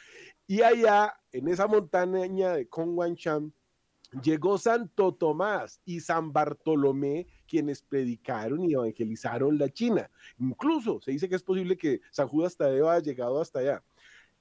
[0.48, 3.52] Y allá, en esa montaña de Kongwangshan,
[4.20, 10.10] llegó Santo Tomás y San Bartolomé, quienes predicaron y evangelizaron la China.
[10.38, 13.82] Incluso se dice que es posible que San Judas Tadeo haya llegado hasta allá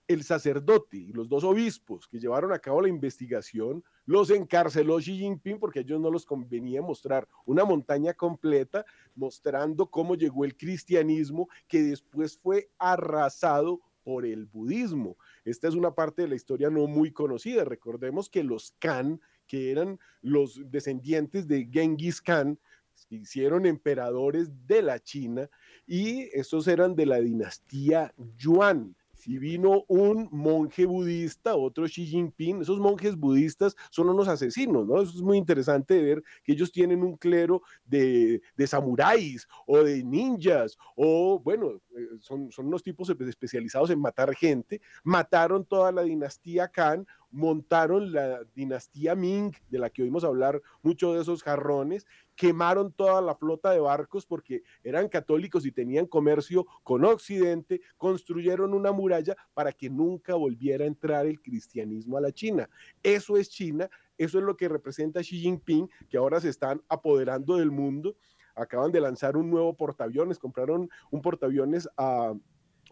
[0.08, 5.18] el sacerdote y los dos obispos que llevaron a cabo la investigación los encarceló Xi
[5.18, 10.56] Jinping porque a ellos no los convenía mostrar una montaña completa mostrando cómo llegó el
[10.56, 15.18] cristianismo que después fue arrasado por el budismo.
[15.44, 17.64] Esta es una parte de la historia no muy conocida.
[17.64, 22.60] Recordemos que los Khan, que eran los descendientes de Genghis Khan,
[22.94, 25.50] se hicieron emperadores de la China
[25.88, 32.62] y estos eran de la dinastía Yuan si vino un monje budista, otro Xi Jinping,
[32.62, 35.02] esos monjes budistas son unos asesinos, ¿no?
[35.02, 40.04] Eso es muy interesante ver que ellos tienen un clero de, de samuráis o de
[40.04, 46.04] ninjas, o bueno, eh, son, son unos tipos especializados en matar gente, mataron toda la
[46.04, 52.06] dinastía Khan, montaron la dinastía Ming, de la que oímos hablar mucho de esos jarrones,
[52.36, 58.74] quemaron toda la flota de barcos porque eran católicos y tenían comercio con Occidente, construyeron
[58.74, 62.70] una muralla para que nunca volviera a entrar el cristianismo a la China.
[63.02, 67.58] Eso es China, eso es lo que representa Xi Jinping, que ahora se están apoderando
[67.58, 68.16] del mundo.
[68.56, 72.34] Acaban de lanzar un nuevo portaaviones, compraron un portaaviones a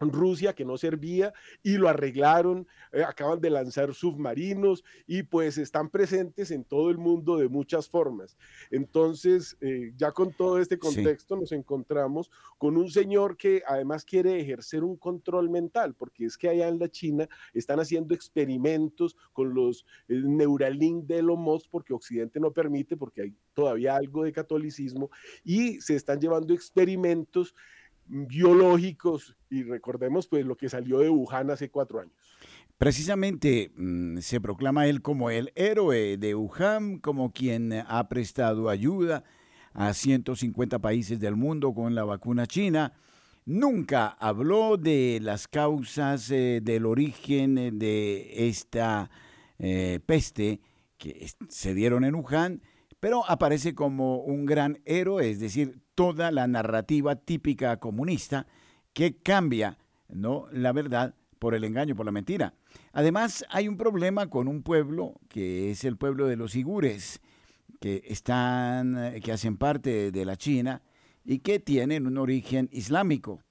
[0.00, 5.88] Rusia que no servía y lo arreglaron, eh, acaban de lanzar submarinos y pues están
[5.88, 8.36] presentes en todo el mundo de muchas formas.
[8.70, 14.40] Entonces, eh, ya con todo este contexto nos encontramos con un señor que además quiere
[14.40, 19.54] ejercer un control mental, porque es que allá en la China están haciendo experimentos con
[19.54, 24.32] los eh, Neuralink de Elon Musk porque Occidente no permite, porque hay todavía algo de
[24.32, 25.10] catolicismo
[25.44, 27.54] y se están llevando experimentos
[28.06, 32.14] biológicos y recordemos pues lo que salió de Wuhan hace cuatro años.
[32.78, 39.24] Precisamente mm, se proclama él como el héroe de Wuhan, como quien ha prestado ayuda
[39.72, 42.92] a 150 países del mundo con la vacuna china.
[43.46, 49.10] Nunca habló de las causas eh, del origen eh, de esta
[49.58, 50.60] eh, peste
[50.96, 52.62] que se dieron en Wuhan,
[53.00, 58.46] pero aparece como un gran héroe, es decir, toda la narrativa típica comunista
[58.92, 59.78] que cambia
[60.08, 60.46] ¿no?
[60.52, 62.54] la verdad por el engaño, por la mentira.
[62.92, 67.20] Además, hay un problema con un pueblo que es el pueblo de los igures,
[67.80, 70.82] que están, que hacen parte de la China
[71.24, 73.42] y que tienen un origen islámico.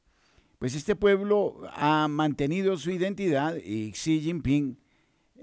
[0.57, 4.77] Pues este pueblo ha mantenido su identidad y Xi Jinping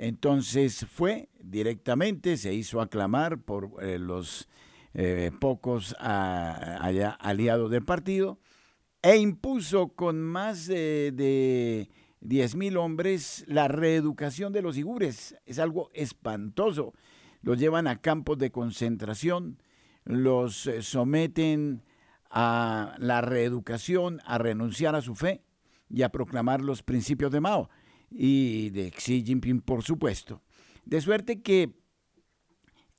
[0.01, 4.49] entonces fue directamente, se hizo aclamar por eh, los
[4.95, 8.39] eh, pocos aliados del partido,
[9.03, 11.89] e impuso con más de, de
[12.23, 15.37] 10.000 hombres la reeducación de los igures.
[15.47, 16.93] Es algo espantoso.
[17.43, 19.63] Los llevan a campos de concentración,
[20.05, 21.83] los eh, someten
[22.31, 25.43] a la reeducación, a renunciar a su fe
[25.89, 27.71] y a proclamar los principios de Mao
[28.11, 30.43] y de Xi Jinping, por supuesto.
[30.85, 31.80] De suerte que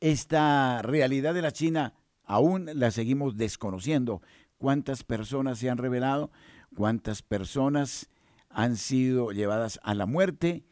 [0.01, 1.93] esta realidad de la China
[2.25, 4.21] aún la seguimos desconociendo.
[4.57, 6.31] ¿Cuántas personas se han revelado?
[6.75, 8.09] ¿Cuántas personas
[8.49, 10.63] han sido llevadas a la muerte,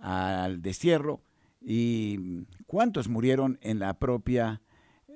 [0.00, 1.22] al destierro?
[1.60, 4.62] ¿Y cuántos murieron en la propia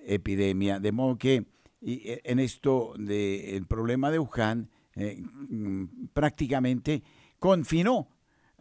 [0.06, 0.78] epidemia?
[0.78, 1.46] De modo que
[1.80, 5.22] e, en esto del problema de Wuhan, eh,
[6.12, 7.02] prácticamente
[7.38, 8.08] confinó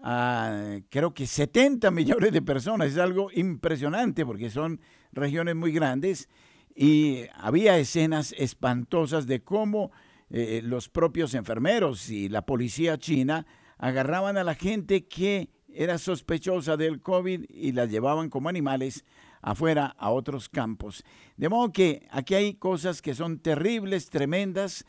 [0.03, 2.91] a creo que 70 millones de personas.
[2.91, 4.79] Es algo impresionante porque son
[5.11, 6.29] regiones muy grandes
[6.75, 9.91] y había escenas espantosas de cómo
[10.29, 13.45] eh, los propios enfermeros y la policía china
[13.77, 19.05] agarraban a la gente que era sospechosa del COVID y la llevaban como animales
[19.41, 21.03] afuera a otros campos.
[21.37, 24.85] De modo que aquí hay cosas que son terribles, tremendas,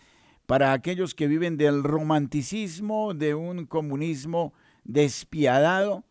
[0.47, 4.53] para aquellos que viven del romanticismo de un comunismo
[4.85, 6.05] despiadado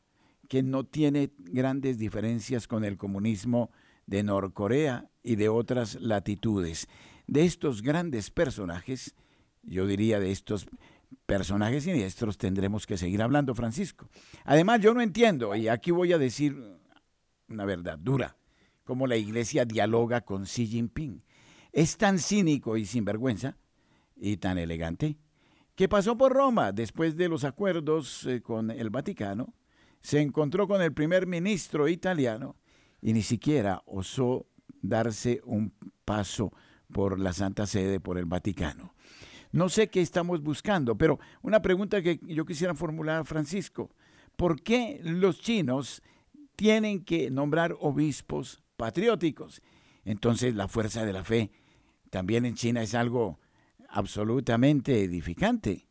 [0.47, 3.71] que no tiene grandes diferencias con el comunismo
[4.11, 6.89] de Norcorea y de otras latitudes.
[7.27, 9.15] De estos grandes personajes,
[9.63, 10.67] yo diría de estos
[11.25, 14.09] personajes siniestros tendremos que seguir hablando, Francisco.
[14.43, 16.61] Además, yo no entiendo, y aquí voy a decir
[17.47, 18.35] una verdad dura,
[18.83, 21.23] cómo la iglesia dialoga con Xi Jinping.
[21.71, 23.57] Es tan cínico y sinvergüenza,
[24.17, 25.17] y tan elegante,
[25.75, 29.53] que pasó por Roma después de los acuerdos eh, con el Vaticano,
[30.01, 32.57] se encontró con el primer ministro italiano
[33.01, 34.45] y ni siquiera osó
[34.81, 35.73] darse un
[36.05, 36.53] paso
[36.91, 38.93] por la Santa Sede, por el Vaticano.
[39.51, 43.89] No sé qué estamos buscando, pero una pregunta que yo quisiera formular a Francisco.
[44.37, 46.01] ¿Por qué los chinos
[46.55, 49.61] tienen que nombrar obispos patrióticos?
[50.05, 51.51] Entonces la fuerza de la fe
[52.09, 53.39] también en China es algo
[53.89, 55.87] absolutamente edificante.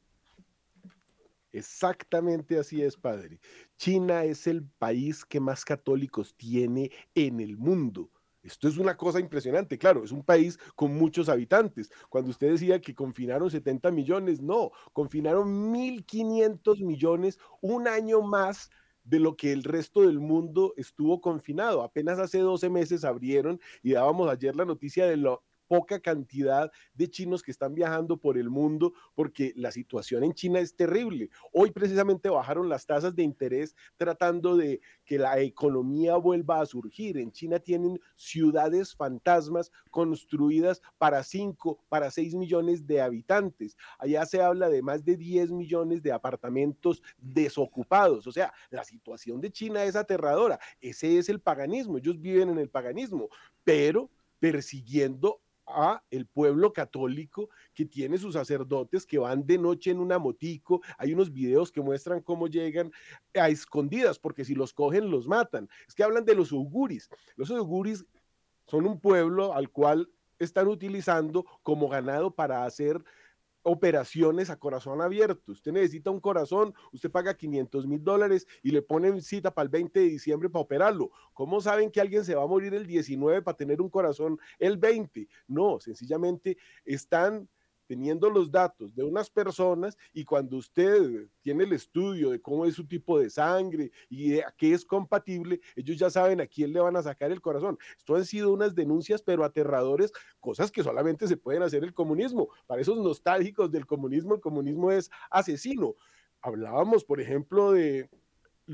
[1.53, 3.41] Exactamente así es, padre.
[3.77, 8.11] China es el país que más católicos tiene en el mundo.
[8.43, 11.91] Esto es una cosa impresionante, claro, es un país con muchos habitantes.
[12.09, 18.71] Cuando usted decía que confinaron 70 millones, no, confinaron 1.500 millones, un año más
[19.05, 21.83] de lo que el resto del mundo estuvo confinado.
[21.83, 27.09] Apenas hace 12 meses abrieron y dábamos ayer la noticia de lo poca cantidad de
[27.09, 31.31] chinos que están viajando por el mundo porque la situación en China es terrible.
[31.53, 37.19] Hoy precisamente bajaron las tasas de interés tratando de que la economía vuelva a surgir.
[37.19, 43.77] En China tienen ciudades fantasmas construidas para 5, para 6 millones de habitantes.
[44.01, 48.27] Allá se habla de más de 10 millones de apartamentos desocupados.
[48.27, 50.59] O sea, la situación de China es aterradora.
[50.81, 51.99] Ese es el paganismo.
[51.99, 53.29] Ellos viven en el paganismo,
[53.63, 54.11] pero
[54.41, 55.41] persiguiendo
[55.75, 60.81] a el pueblo católico que tiene sus sacerdotes que van de noche en una motico.
[60.99, 62.93] Hay unos videos que muestran cómo llegan
[63.35, 65.69] a escondidas, porque si los cogen los matan.
[65.89, 67.09] Es que hablan de los uguris.
[67.37, 68.05] Los uguris
[68.67, 70.09] son un pueblo al cual
[70.39, 73.03] están utilizando como ganado para hacer
[73.63, 75.53] operaciones a corazón abierto.
[75.53, 79.71] Usted necesita un corazón, usted paga 500 mil dólares y le ponen cita para el
[79.71, 81.11] 20 de diciembre para operarlo.
[81.33, 84.77] ¿Cómo saben que alguien se va a morir el 19 para tener un corazón el
[84.77, 85.29] 20?
[85.49, 87.49] No, sencillamente están
[87.91, 92.77] teniendo los datos de unas personas y cuando usted tiene el estudio de cómo es
[92.77, 96.73] su tipo de sangre y de a qué es compatible, ellos ya saben a quién
[96.73, 97.77] le van a sacar el corazón.
[97.99, 102.51] Esto han sido unas denuncias, pero aterradores, cosas que solamente se pueden hacer el comunismo.
[102.69, 105.97] Para esos nostálgicos del comunismo, el comunismo es asesino.
[106.43, 108.09] Hablábamos, por ejemplo, de,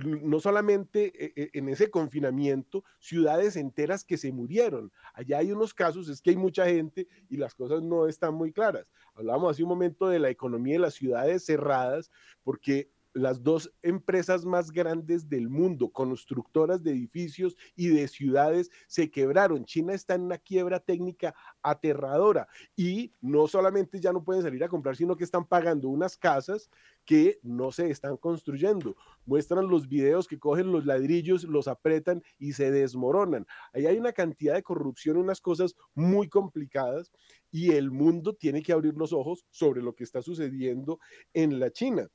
[0.04, 4.92] no solamente eh, eh, en ese confinamiento, ciudades enteras que se murieron.
[5.14, 8.52] Allá hay unos casos, es que hay mucha gente y las cosas no están muy
[8.52, 8.86] claras.
[9.14, 12.10] Hablábamos hace un momento de la economía de las ciudades cerradas,
[12.42, 19.10] porque las dos empresas más grandes del mundo, constructoras de edificios y de ciudades, se
[19.10, 19.64] quebraron.
[19.64, 22.46] China está en una quiebra técnica aterradora
[22.76, 26.70] y no solamente ya no pueden salir a comprar, sino que están pagando unas casas
[27.06, 28.96] que no se están construyendo.
[29.24, 33.46] Muestran los videos que cogen los ladrillos, los apretan y se desmoronan.
[33.72, 37.10] Ahí hay una cantidad de corrupción, unas cosas muy complicadas
[37.50, 40.98] y el mundo tiene que abrir los ojos sobre lo que está sucediendo
[41.32, 42.10] en la China.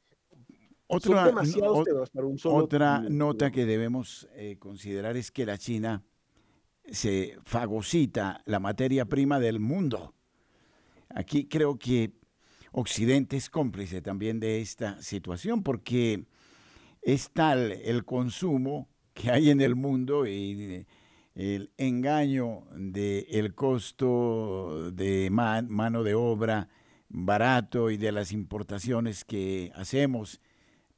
[0.94, 1.32] Otra,
[2.44, 6.04] otra nota que debemos eh, considerar es que la China
[6.86, 10.14] se fagocita la materia prima del mundo.
[11.08, 12.12] Aquí creo que
[12.74, 16.26] Occidente es cómplice también de esta situación porque
[17.02, 20.86] es tal el consumo que hay en el mundo y
[21.36, 26.68] el engaño del el costo de mano de obra
[27.08, 30.42] barato y de las importaciones que hacemos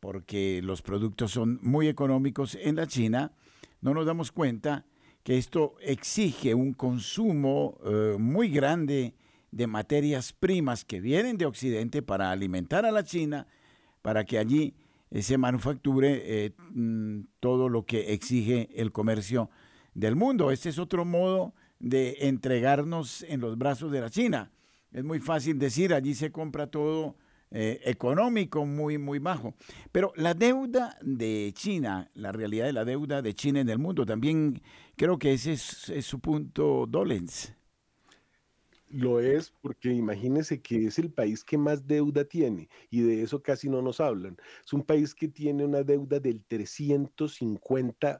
[0.03, 3.31] porque los productos son muy económicos en la China,
[3.79, 4.85] no nos damos cuenta
[5.23, 9.15] que esto exige un consumo eh, muy grande
[9.51, 13.47] de materias primas que vienen de Occidente para alimentar a la China,
[14.01, 14.73] para que allí
[15.09, 19.49] eh, se manufacture eh, mm, todo lo que exige el comercio
[19.93, 20.51] del mundo.
[20.51, 24.51] Este es otro modo de entregarnos en los brazos de la China.
[24.91, 27.15] Es muy fácil decir, allí se compra todo
[27.55, 29.53] eh, económico muy, muy bajo.
[29.91, 34.07] Pero la deuda de China, la realidad de la deuda de China en el mundo,
[34.07, 34.59] también
[34.95, 37.53] creo que ese es, su punto dolens.
[38.89, 43.43] Lo es porque imagínense que es el país que más deuda tiene y de eso
[43.43, 44.35] casi no nos hablan.
[44.65, 48.19] Es un país que tiene una deuda del 350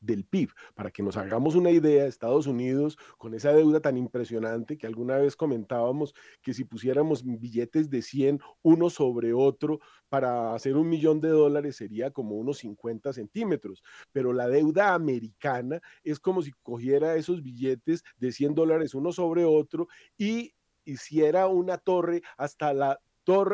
[0.00, 0.50] del PIB.
[0.74, 5.16] Para que nos hagamos una idea, Estados Unidos, con esa deuda tan impresionante que alguna
[5.16, 11.20] vez comentábamos que si pusiéramos billetes de 100 uno sobre otro para hacer un millón
[11.20, 13.82] de dólares sería como unos 50 centímetros.
[14.12, 19.44] Pero la deuda americana es como si cogiera esos billetes de 100 dólares uno sobre
[19.44, 23.00] otro y hiciera una torre hasta la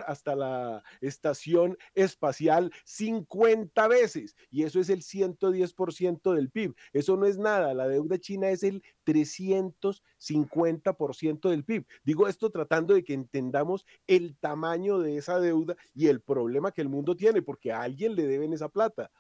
[0.07, 6.75] hasta la estación espacial 50 veces y eso es el 110% del PIB.
[6.93, 11.87] Eso no es nada, la deuda china es el 350% del PIB.
[12.05, 16.83] Digo esto tratando de que entendamos el tamaño de esa deuda y el problema que
[16.83, 19.11] el mundo tiene, porque a alguien le deben esa plata.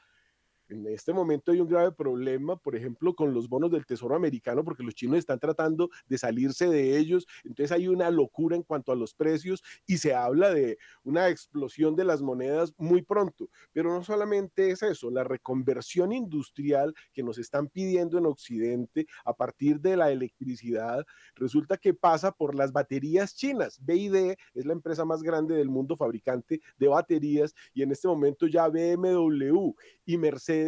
[0.70, 4.64] En este momento hay un grave problema, por ejemplo, con los bonos del Tesoro americano,
[4.64, 7.26] porque los chinos están tratando de salirse de ellos.
[7.42, 11.96] Entonces hay una locura en cuanto a los precios y se habla de una explosión
[11.96, 13.48] de las monedas muy pronto.
[13.72, 19.34] Pero no solamente es eso, la reconversión industrial que nos están pidiendo en Occidente a
[19.34, 21.04] partir de la electricidad,
[21.34, 23.84] resulta que pasa por las baterías chinas.
[23.84, 28.46] BID es la empresa más grande del mundo fabricante de baterías y en este momento
[28.46, 29.72] ya BMW
[30.06, 30.59] y Mercedes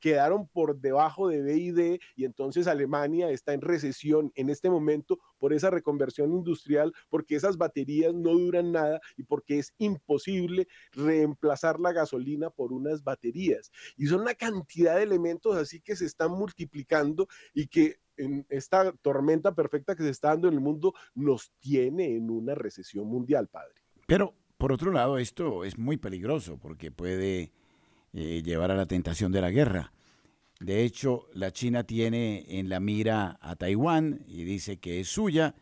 [0.00, 5.52] quedaron por debajo de BID y entonces Alemania está en recesión en este momento por
[5.52, 11.92] esa reconversión industrial, porque esas baterías no duran nada y porque es imposible reemplazar la
[11.92, 13.70] gasolina por unas baterías.
[13.96, 18.92] Y son una cantidad de elementos así que se están multiplicando y que en esta
[18.92, 23.48] tormenta perfecta que se está dando en el mundo nos tiene en una recesión mundial,
[23.48, 23.74] padre.
[24.06, 27.52] Pero, por otro lado, esto es muy peligroso porque puede
[28.12, 29.92] eh, llevar a la tentación de la guerra.
[30.60, 35.54] De hecho, la China tiene en la mira a Taiwán y dice que es suya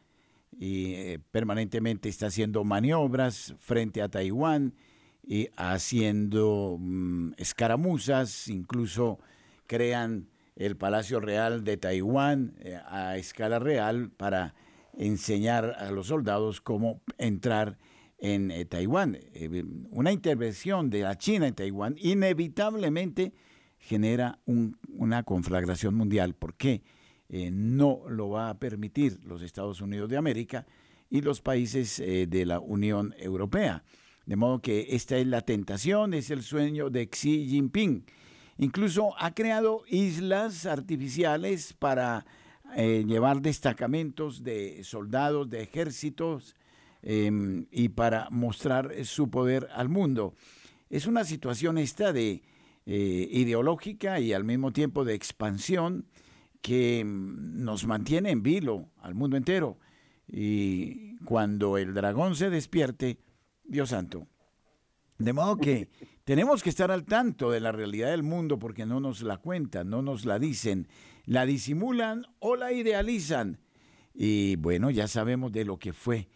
[0.58, 4.74] y eh, permanentemente está haciendo maniobras frente a Taiwán
[5.22, 9.20] y haciendo mm, escaramuzas, incluso
[9.66, 14.54] crean el Palacio Real de Taiwán eh, a escala real para
[14.94, 17.78] enseñar a los soldados cómo entrar
[18.18, 19.18] en eh, Taiwán.
[19.32, 23.32] Eh, una intervención de la China en Taiwán inevitablemente
[23.78, 26.34] genera una conflagración mundial.
[26.34, 26.82] porque
[27.30, 30.66] eh, no lo va a permitir los Estados Unidos de América
[31.10, 33.82] y los países de la Unión Europea.
[34.24, 38.04] De modo que esta es la tentación, es el sueño de Xi Jinping.
[38.56, 42.26] Incluso ha creado islas artificiales para
[42.76, 46.56] llevar destacamentos de soldados, de ejércitos,
[47.02, 50.34] Em, y para mostrar su poder al mundo.
[50.90, 52.42] Es una situación esta de
[52.86, 56.06] eh, ideológica y al mismo tiempo de expansión
[56.60, 59.78] que em, nos mantiene en vilo al mundo entero.
[60.26, 63.18] Y cuando el dragón se despierte,
[63.64, 64.26] Dios santo.
[65.18, 65.88] De modo que
[66.24, 69.88] tenemos que estar al tanto de la realidad del mundo porque no nos la cuentan,
[69.88, 70.88] no nos la dicen,
[71.26, 73.60] la disimulan o la idealizan.
[74.14, 76.28] Y bueno, ya sabemos de lo que fue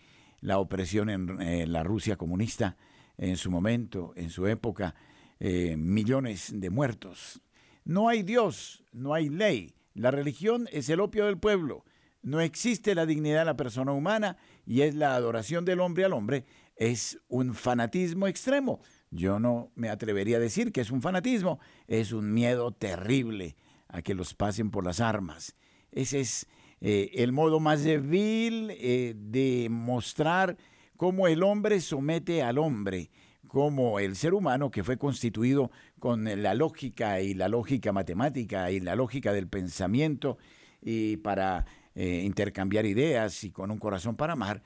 [0.42, 2.76] la opresión en la Rusia comunista
[3.16, 4.94] en su momento, en su época,
[5.38, 7.40] eh, millones de muertos.
[7.84, 9.74] No hay Dios, no hay ley.
[9.94, 11.84] La religión es el opio del pueblo.
[12.22, 16.12] No existe la dignidad de la persona humana y es la adoración del hombre al
[16.12, 16.44] hombre.
[16.76, 18.80] Es un fanatismo extremo.
[19.10, 23.56] Yo no me atrevería a decir que es un fanatismo, es un miedo terrible
[23.88, 25.56] a que los pasen por las armas.
[25.90, 26.46] Ese es
[26.84, 30.56] eh, el modo más vil eh, de mostrar
[30.96, 33.12] cómo el hombre somete al hombre,
[33.46, 35.70] como el ser humano que fue constituido
[36.00, 40.38] con la lógica y la lógica matemática y la lógica del pensamiento
[40.80, 44.62] y para eh, intercambiar ideas y con un corazón para amar,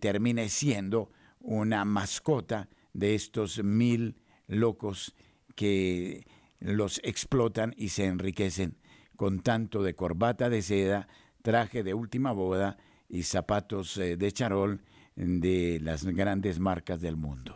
[0.00, 1.10] termine siendo
[1.40, 5.14] una mascota de estos mil locos
[5.54, 6.26] que
[6.60, 8.78] los explotan y se enriquecen
[9.16, 11.08] con tanto de corbata de seda,
[11.46, 12.76] traje de última boda
[13.08, 14.80] y zapatos eh, de charol
[15.14, 17.54] de las grandes marcas del mundo.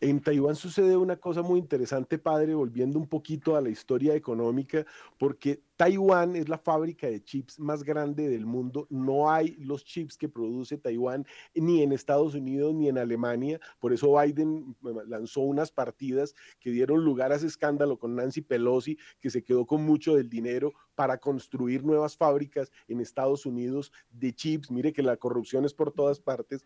[0.00, 4.84] En Taiwán sucede una cosa muy interesante, padre, volviendo un poquito a la historia económica,
[5.18, 8.86] porque Taiwán es la fábrica de chips más grande del mundo.
[8.88, 13.60] No hay los chips que produce Taiwán ni en Estados Unidos ni en Alemania.
[13.78, 14.74] Por eso Biden
[15.06, 19.66] lanzó unas partidas que dieron lugar a ese escándalo con Nancy Pelosi, que se quedó
[19.66, 24.70] con mucho del dinero para construir nuevas fábricas en Estados Unidos de chips.
[24.70, 26.64] Mire que la corrupción es por todas partes.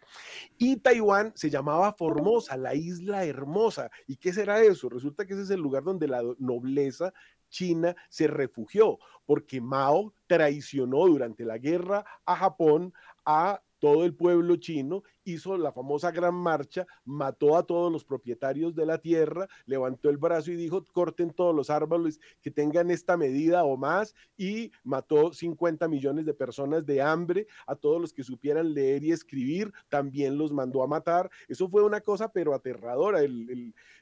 [0.57, 3.91] Y Taiwán se llamaba Formosa, la isla hermosa.
[4.07, 4.89] ¿Y qué será eso?
[4.89, 7.13] Resulta que ese es el lugar donde la nobleza
[7.51, 12.95] China se refugió, porque Mao traicionó durante la guerra a Japón
[13.25, 18.75] a todo el pueblo chino hizo la famosa gran marcha, mató a todos los propietarios
[18.75, 23.17] de la tierra, levantó el brazo y dijo, corten todos los árboles que tengan esta
[23.17, 28.25] medida o más, y mató 50 millones de personas de hambre, a todos los que
[28.25, 31.31] supieran leer y escribir, también los mandó a matar.
[31.49, 33.21] Eso fue una cosa, pero aterradora,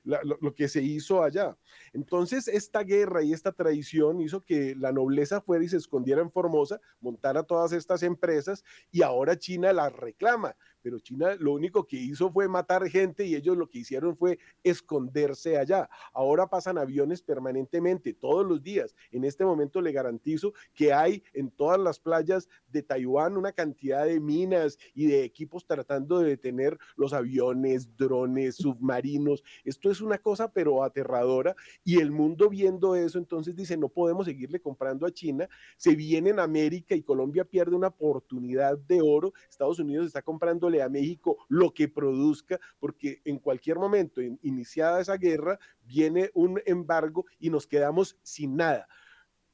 [0.04, 1.56] lo, que se hizo allá.
[1.92, 6.30] Entonces, esta guerra y esta traición hizo que la nobleza fuera y se escondiera en
[6.30, 10.56] Formosa, montara todas estas empresas y ahora China las reclama
[10.88, 14.38] pero China lo único que hizo fue matar gente y ellos lo que hicieron fue
[14.64, 15.86] esconderse allá.
[16.14, 18.96] Ahora pasan aviones permanentemente, todos los días.
[19.10, 24.06] En este momento le garantizo que hay en todas las playas de Taiwán una cantidad
[24.06, 29.44] de minas y de equipos tratando de detener los aviones, drones, submarinos.
[29.64, 34.24] Esto es una cosa pero aterradora y el mundo viendo eso entonces dice no podemos
[34.24, 39.34] seguirle comprando a China, se viene en América y Colombia pierde una oportunidad de oro,
[39.50, 45.16] Estados Unidos está comprándole a México lo que produzca, porque en cualquier momento, iniciada esa
[45.16, 48.88] guerra, viene un embargo y nos quedamos sin nada.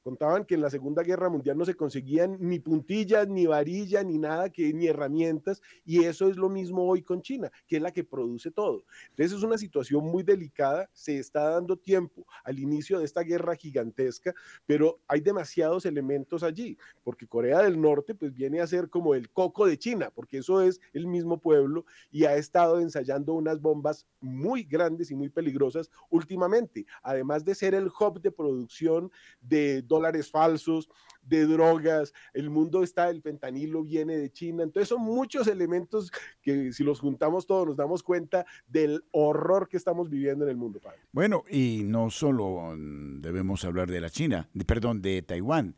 [0.04, 4.18] Contaban que en la Segunda Guerra Mundial no se conseguían ni puntillas, ni varillas, ni
[4.18, 8.04] nada, ni herramientas, y eso es lo mismo hoy con China, que es la que
[8.04, 8.84] produce todo.
[9.08, 13.56] Entonces es una situación muy delicada, se está dando tiempo al inicio de esta guerra
[13.56, 14.34] gigantesca,
[14.66, 19.30] pero hay demasiados elementos allí, porque Corea del Norte pues viene a ser como el
[19.30, 24.06] coco de China, porque eso es el mismo pueblo y ha estado ensayando unas bombas
[24.20, 30.30] muy grandes y muy peligrosas últimamente, además de ser el hub de producción de dólares
[30.30, 30.88] falsos,
[31.26, 36.72] de drogas, el mundo está, el fentanilo viene de China, entonces son muchos elementos que
[36.72, 40.80] si los juntamos todos nos damos cuenta del horror que estamos viviendo en el mundo,
[40.80, 40.98] padre.
[41.12, 45.76] Bueno, y no solo mm, debemos hablar de la China, perdón, de Taiwán,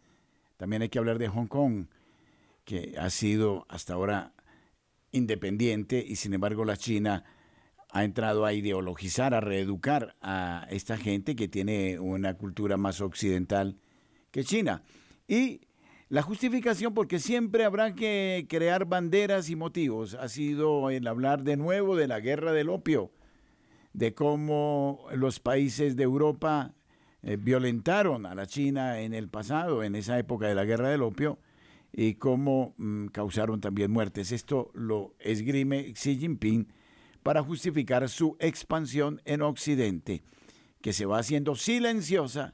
[0.57, 1.87] también hay que hablar de Hong Kong,
[2.64, 4.33] que ha sido hasta ahora
[5.12, 7.25] independiente y sin embargo la China
[7.91, 13.79] ha entrado a ideologizar, a reeducar a esta gente que tiene una cultura más occidental
[14.37, 14.82] que China.
[15.26, 15.62] Y
[16.11, 21.57] la justificación, porque siempre habrá que crear banderas y motivos, ha sido el hablar de
[21.57, 23.11] nuevo de la guerra del opio,
[23.95, 26.74] de cómo los países de Europa
[27.22, 31.01] eh, violentaron a la China en el pasado, en esa época de la guerra del
[31.01, 31.39] opio,
[31.91, 34.32] y cómo mm, causaron también muertes.
[34.32, 36.68] Esto lo esgrime Xi Jinping
[37.22, 40.22] para justificar su expansión en Occidente,
[40.82, 42.53] que se va haciendo silenciosa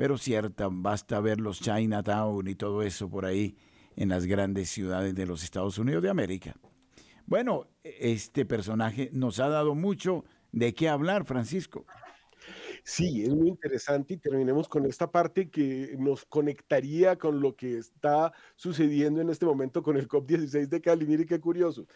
[0.00, 3.54] pero cierta, basta ver los Chinatown y todo eso por ahí
[3.96, 6.56] en las grandes ciudades de los Estados Unidos de América.
[7.26, 11.84] Bueno, este personaje nos ha dado mucho de qué hablar, Francisco.
[12.82, 17.76] Sí, es muy interesante y terminemos con esta parte que nos conectaría con lo que
[17.76, 21.04] está sucediendo en este momento con el COP16 de Cali.
[21.04, 21.86] Mire qué curioso.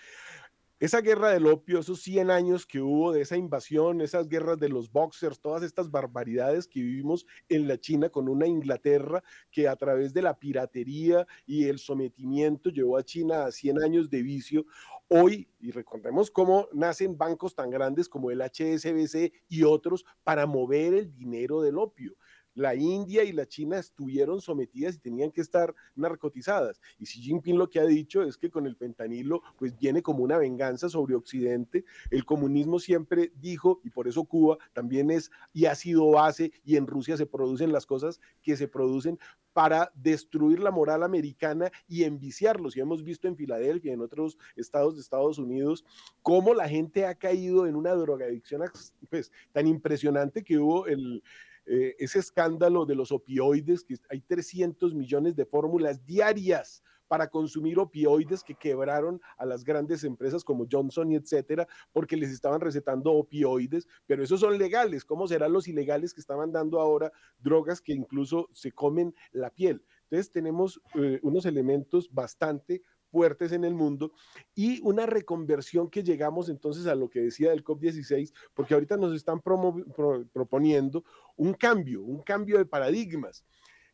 [0.84, 4.68] Esa guerra del opio, esos 100 años que hubo de esa invasión, esas guerras de
[4.68, 9.76] los boxers, todas estas barbaridades que vivimos en la China con una Inglaterra que a
[9.76, 14.66] través de la piratería y el sometimiento llevó a China a 100 años de vicio.
[15.08, 20.92] Hoy, y recordemos cómo nacen bancos tan grandes como el HSBC y otros para mover
[20.92, 22.14] el dinero del opio
[22.54, 26.80] la India y la China estuvieron sometidas y tenían que estar narcotizadas.
[26.98, 30.22] Y Xi Jinping lo que ha dicho es que con el fentanilo pues viene como
[30.24, 31.84] una venganza sobre Occidente.
[32.10, 36.76] El comunismo siempre dijo, y por eso Cuba también es y ha sido base, y
[36.76, 39.18] en Rusia se producen las cosas que se producen
[39.52, 42.76] para destruir la moral americana y enviciarlos.
[42.76, 45.84] Y hemos visto en Filadelfia y en otros estados de Estados Unidos
[46.22, 48.62] cómo la gente ha caído en una drogadicción
[49.08, 51.22] pues, tan impresionante que hubo el
[51.66, 57.78] eh, ese escándalo de los opioides, que hay 300 millones de fórmulas diarias para consumir
[57.78, 63.12] opioides que quebraron a las grandes empresas como Johnson y etcétera, porque les estaban recetando
[63.12, 65.04] opioides, pero esos son legales.
[65.04, 69.84] ¿Cómo serán los ilegales que estaban dando ahora drogas que incluso se comen la piel?
[70.04, 72.82] Entonces tenemos eh, unos elementos bastante
[73.14, 74.10] fuertes en el mundo
[74.56, 79.14] y una reconversión que llegamos entonces a lo que decía del COP16, porque ahorita nos
[79.14, 81.04] están proponiendo
[81.36, 83.44] un cambio, un cambio de paradigmas.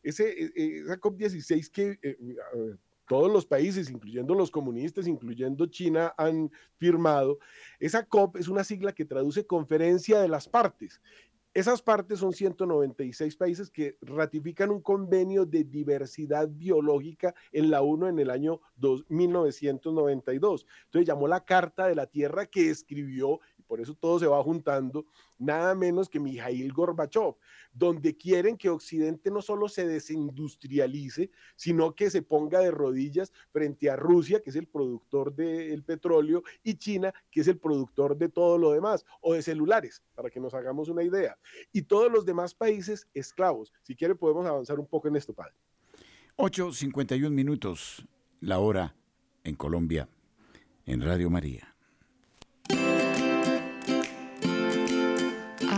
[0.01, 2.17] Ese, e, e, esa COP16 que eh,
[3.07, 7.37] todos los países, incluyendo los comunistas, incluyendo China, han firmado,
[7.79, 10.99] esa COP es una sigla que traduce conferencia de las partes
[11.53, 18.07] esas partes son 196 países que ratifican un convenio de diversidad biológica en la ONU
[18.07, 18.61] en el año
[19.09, 20.65] 1992.
[20.85, 23.41] Entonces llamó la Carta de la Tierra que escribió
[23.71, 25.05] por eso todo se va juntando,
[25.39, 27.35] nada menos que Mijail Gorbachev,
[27.71, 33.89] donde quieren que Occidente no solo se desindustrialice, sino que se ponga de rodillas frente
[33.89, 38.27] a Rusia, que es el productor del petróleo, y China, que es el productor de
[38.27, 41.37] todo lo demás, o de celulares, para que nos hagamos una idea.
[41.71, 43.71] Y todos los demás países esclavos.
[43.83, 45.53] Si quiere podemos avanzar un poco en esto, padre.
[46.35, 48.05] 8.51 minutos,
[48.41, 48.97] la hora
[49.45, 50.09] en Colombia,
[50.85, 51.70] en Radio María.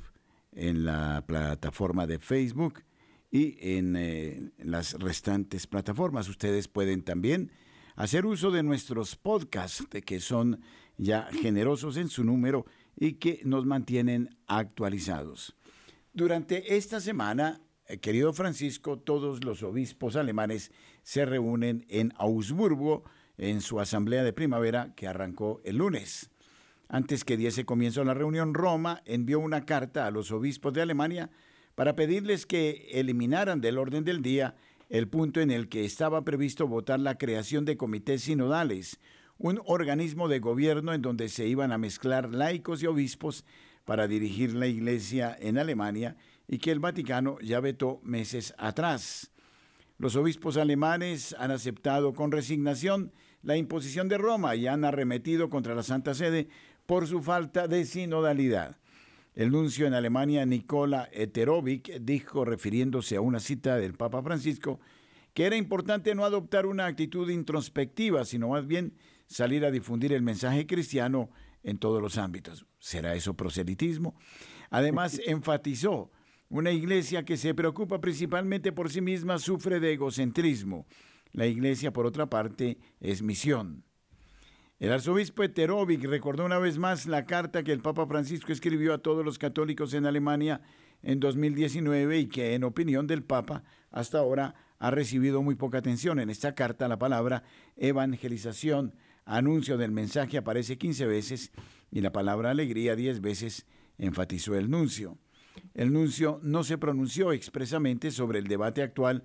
[0.51, 2.84] en la plataforma de Facebook
[3.32, 6.30] y en eh, las restantes plataformas.
[6.30, 7.51] Ustedes pueden también
[7.95, 10.62] hacer uso de nuestros podcasts, que son
[10.97, 15.55] ya generosos en su número y que nos mantienen actualizados.
[16.14, 17.59] Durante esta semana,
[18.00, 20.72] querido Francisco, todos los obispos alemanes
[21.04, 23.04] se reúnen en Augsburgo
[23.38, 26.30] en su asamblea de primavera que arrancó el lunes.
[26.88, 31.30] Antes que diese comienzo la reunión, Roma envió una carta a los obispos de Alemania
[31.76, 34.56] para pedirles que eliminaran del orden del día
[34.89, 39.00] el punto en el que estaba previsto votar la creación de comités sinodales,
[39.38, 43.46] un organismo de gobierno en donde se iban a mezclar laicos y obispos
[43.86, 46.18] para dirigir la Iglesia en Alemania
[46.52, 49.32] y que el Vaticano ya vetó meses atrás.
[49.97, 55.74] Los obispos alemanes han aceptado con resignación la imposición de Roma y han arremetido contra
[55.76, 56.49] la Santa Sede
[56.86, 58.78] por su falta de sinodalidad.
[59.34, 64.82] El nuncio en Alemania, Nicola Eterovic, dijo, refiriéndose a una cita del Papa Francisco,
[65.34, 70.22] que era importante no adoptar una actitud introspectiva, sino más bien salir a difundir el
[70.22, 71.30] mensaje cristiano
[71.64, 72.66] en todos los ámbitos.
[72.78, 74.16] ¿Será eso proselitismo?
[74.70, 76.12] Además, enfatizó,
[76.52, 80.86] una iglesia que se preocupa principalmente por sí misma sufre de egocentrismo.
[81.32, 83.86] La iglesia, por otra parte, es misión.
[84.78, 88.97] El arzobispo Eterovic recordó una vez más la carta que el Papa Francisco escribió a
[88.97, 90.62] todos los católicos en Alemania
[91.02, 96.20] en 2019 y que, en opinión del Papa, hasta ahora ha recibido muy poca atención.
[96.20, 97.43] En esta carta la palabra
[97.78, 98.93] evangelización,
[99.24, 101.54] anuncio del mensaje aparece 15 veces
[101.91, 103.66] y la palabra alegría 10 veces,
[103.97, 105.18] enfatizó el nuncio.
[105.74, 109.24] El nuncio no se pronunció expresamente sobre el debate actual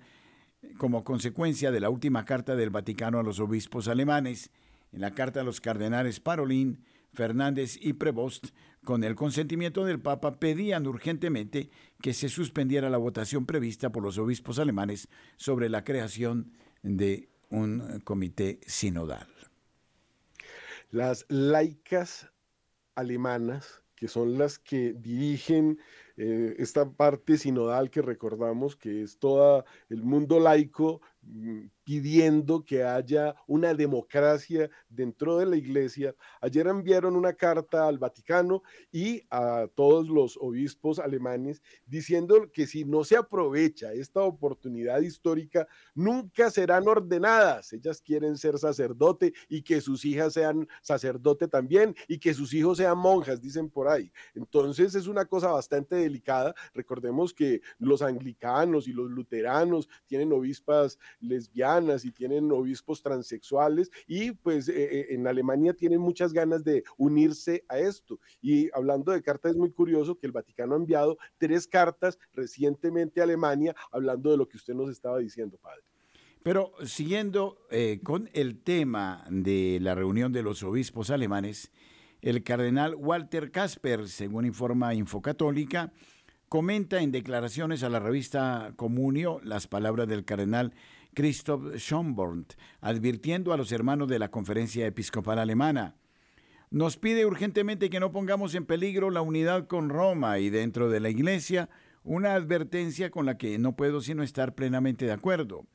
[0.77, 4.51] como consecuencia de la última carta del Vaticano a los obispos alemanes
[4.91, 8.47] en la carta a los cardenales Parolín, Fernández y Prevost,
[8.83, 11.69] con el consentimiento del Papa, pedían urgentemente
[12.01, 16.53] que se suspendiera la votación prevista por los obispos alemanes sobre la creación
[16.83, 19.27] de un comité sinodal.
[20.91, 22.31] Las laicas
[22.95, 25.79] alemanas, que son las que dirigen
[26.17, 31.01] eh, esta parte sinodal que recordamos, que es todo el mundo laico
[31.83, 36.13] pidiendo que haya una democracia dentro de la iglesia.
[36.41, 38.61] Ayer enviaron una carta al Vaticano
[38.91, 45.67] y a todos los obispos alemanes diciendo que si no se aprovecha esta oportunidad histórica,
[45.95, 47.71] nunca serán ordenadas.
[47.71, 52.79] Ellas quieren ser sacerdote y que sus hijas sean sacerdote también y que sus hijos
[52.79, 54.11] sean monjas, dicen por ahí.
[54.35, 56.53] Entonces es una cosa bastante delicada.
[56.73, 64.31] Recordemos que los anglicanos y los luteranos tienen obispas lesbianas y tienen obispos transexuales y
[64.31, 68.19] pues eh, eh, en Alemania tienen muchas ganas de unirse a esto.
[68.41, 73.21] Y hablando de cartas, es muy curioso que el Vaticano ha enviado tres cartas recientemente
[73.21, 75.83] a Alemania hablando de lo que usted nos estaba diciendo, padre.
[76.43, 81.71] Pero siguiendo eh, con el tema de la reunión de los obispos alemanes,
[82.21, 85.91] el cardenal Walter Kasper, según informa Infocatólica,
[86.49, 90.73] comenta en declaraciones a la revista Comunio las palabras del cardenal
[91.13, 92.45] Christoph Schomborn,
[92.81, 95.95] advirtiendo a los hermanos de la Conferencia Episcopal Alemana.
[96.69, 100.99] Nos pide urgentemente que no pongamos en peligro la unidad con Roma y dentro de
[100.99, 101.69] la Iglesia,
[102.03, 105.65] una advertencia con la que no puedo sino estar plenamente de acuerdo.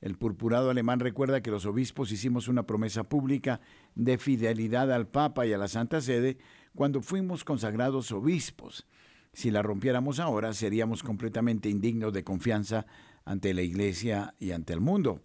[0.00, 3.60] El purpurado alemán recuerda que los obispos hicimos una promesa pública
[3.94, 6.38] de fidelidad al Papa y a la Santa Sede
[6.74, 8.86] cuando fuimos consagrados obispos.
[9.32, 12.86] Si la rompiéramos ahora, seríamos completamente indignos de confianza
[13.24, 15.22] ante la Iglesia y ante el mundo.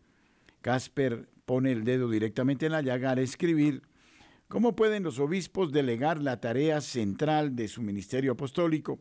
[0.61, 3.83] Casper pone el dedo directamente en la llaga al escribir
[4.47, 8.99] ¿Cómo pueden los obispos delegar la tarea central de su ministerio apostólico?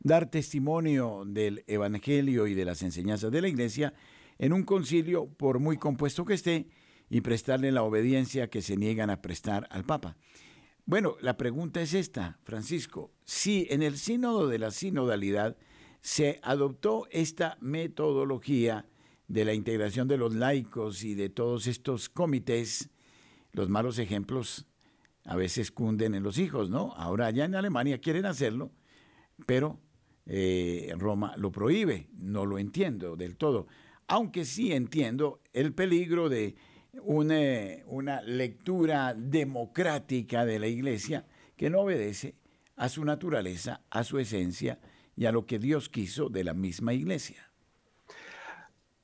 [0.00, 3.94] Dar testimonio del Evangelio y de las enseñanzas de la Iglesia
[4.38, 6.68] en un concilio, por muy compuesto que esté,
[7.08, 10.16] y prestarle la obediencia que se niegan a prestar al Papa.
[10.84, 13.12] Bueno, la pregunta es esta, Francisco.
[13.24, 15.56] Si en el sínodo de la sinodalidad
[16.08, 18.86] se adoptó esta metodología
[19.26, 22.88] de la integración de los laicos y de todos estos comités,
[23.52, 24.64] los malos ejemplos
[25.26, 26.94] a veces cunden en los hijos, ¿no?
[26.96, 28.72] Ahora allá en Alemania quieren hacerlo,
[29.44, 29.82] pero
[30.24, 32.08] eh, Roma lo prohíbe.
[32.14, 33.66] No lo entiendo del todo.
[34.06, 36.54] Aunque sí entiendo el peligro de
[37.02, 37.36] una,
[37.84, 42.34] una lectura democrática de la Iglesia que no obedece
[42.76, 44.80] a su naturaleza, a su esencia
[45.18, 47.50] y a lo que Dios quiso de la misma Iglesia.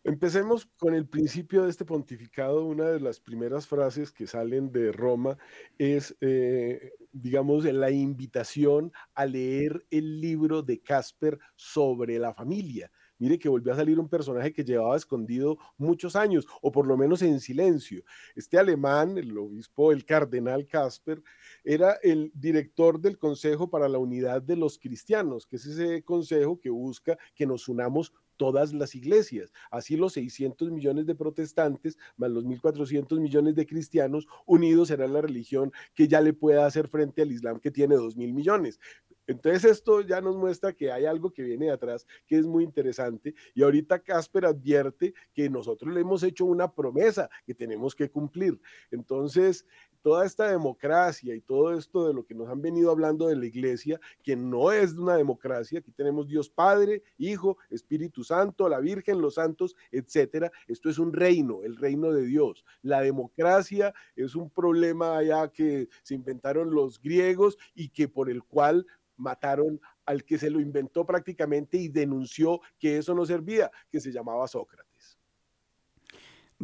[0.04, 2.64] Empecemos con el principio de este pontificado.
[2.64, 5.36] Una de las primeras frases que salen de Roma
[5.76, 12.92] es, eh, digamos, la invitación a leer el libro de Casper sobre la familia.
[13.18, 16.96] Mire que volvió a salir un personaje que llevaba escondido muchos años, o por lo
[16.96, 18.02] menos en silencio.
[18.34, 21.22] Este alemán, el obispo, el cardenal Casper,
[21.62, 26.60] era el director del Consejo para la Unidad de los Cristianos, que es ese consejo
[26.60, 29.52] que busca que nos unamos todas las iglesias.
[29.70, 35.20] Así los 600 millones de protestantes más los 1.400 millones de cristianos unidos serán la
[35.20, 38.80] religión que ya le pueda hacer frente al Islam que tiene 2.000 millones.
[39.26, 42.64] Entonces esto ya nos muestra que hay algo que viene de atrás que es muy
[42.64, 48.10] interesante y ahorita Casper advierte que nosotros le hemos hecho una promesa que tenemos que
[48.10, 48.60] cumplir.
[48.90, 49.66] Entonces
[50.05, 53.46] toda esta democracia y todo esto de lo que nos han venido hablando de la
[53.46, 59.22] iglesia, que no es una democracia, aquí tenemos Dios Padre, Hijo, Espíritu Santo, la Virgen,
[59.22, 60.52] los santos, etcétera.
[60.68, 62.66] Esto es un reino, el reino de Dios.
[62.82, 68.44] La democracia es un problema allá que se inventaron los griegos y que por el
[68.44, 68.86] cual
[69.16, 74.12] mataron al que se lo inventó prácticamente y denunció que eso no servía, que se
[74.12, 74.93] llamaba Sócrates.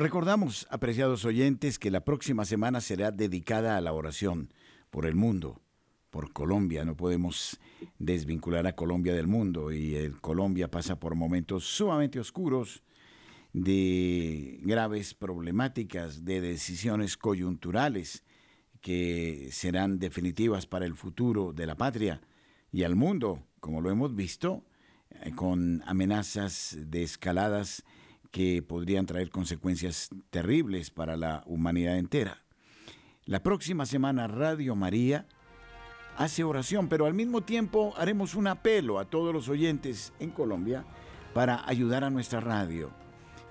[0.00, 4.50] Recordamos, apreciados oyentes, que la próxima semana será dedicada a la oración
[4.88, 5.60] por el mundo,
[6.08, 6.86] por Colombia.
[6.86, 7.60] No podemos
[7.98, 12.82] desvincular a Colombia del mundo y el Colombia pasa por momentos sumamente oscuros
[13.52, 18.24] de graves problemáticas, de decisiones coyunturales
[18.80, 22.22] que serán definitivas para el futuro de la patria
[22.72, 24.64] y al mundo, como lo hemos visto,
[25.10, 27.84] eh, con amenazas de escaladas
[28.30, 32.42] que podrían traer consecuencias terribles para la humanidad entera.
[33.24, 35.26] La próxima semana Radio María
[36.16, 40.84] hace oración, pero al mismo tiempo haremos un apelo a todos los oyentes en Colombia
[41.34, 42.90] para ayudar a nuestra radio.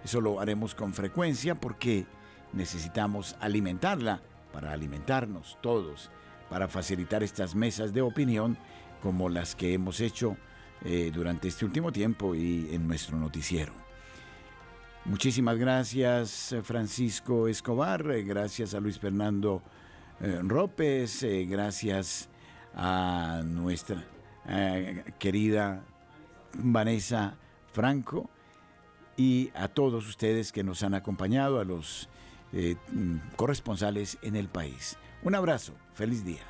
[0.04, 2.06] Eso lo haremos con frecuencia porque
[2.54, 4.22] necesitamos alimentarla
[4.54, 6.10] para alimentarnos todos,
[6.50, 8.58] para facilitar estas mesas de opinión
[9.02, 10.38] como las que hemos hecho
[10.84, 13.89] eh, durante este último tiempo y en nuestro noticiero.
[15.06, 19.64] Muchísimas gracias Francisco Escobar, eh, gracias a Luis Fernando
[20.22, 22.30] eh, López, gracias
[22.76, 24.04] a nuestra
[25.20, 25.84] querida
[26.54, 27.36] Vanessa
[27.72, 28.30] Franco
[29.16, 32.10] y a todos ustedes que nos han acompañado, a los
[33.36, 34.98] corresponsales en el país.
[35.22, 36.42] Un abrazo, feliz día.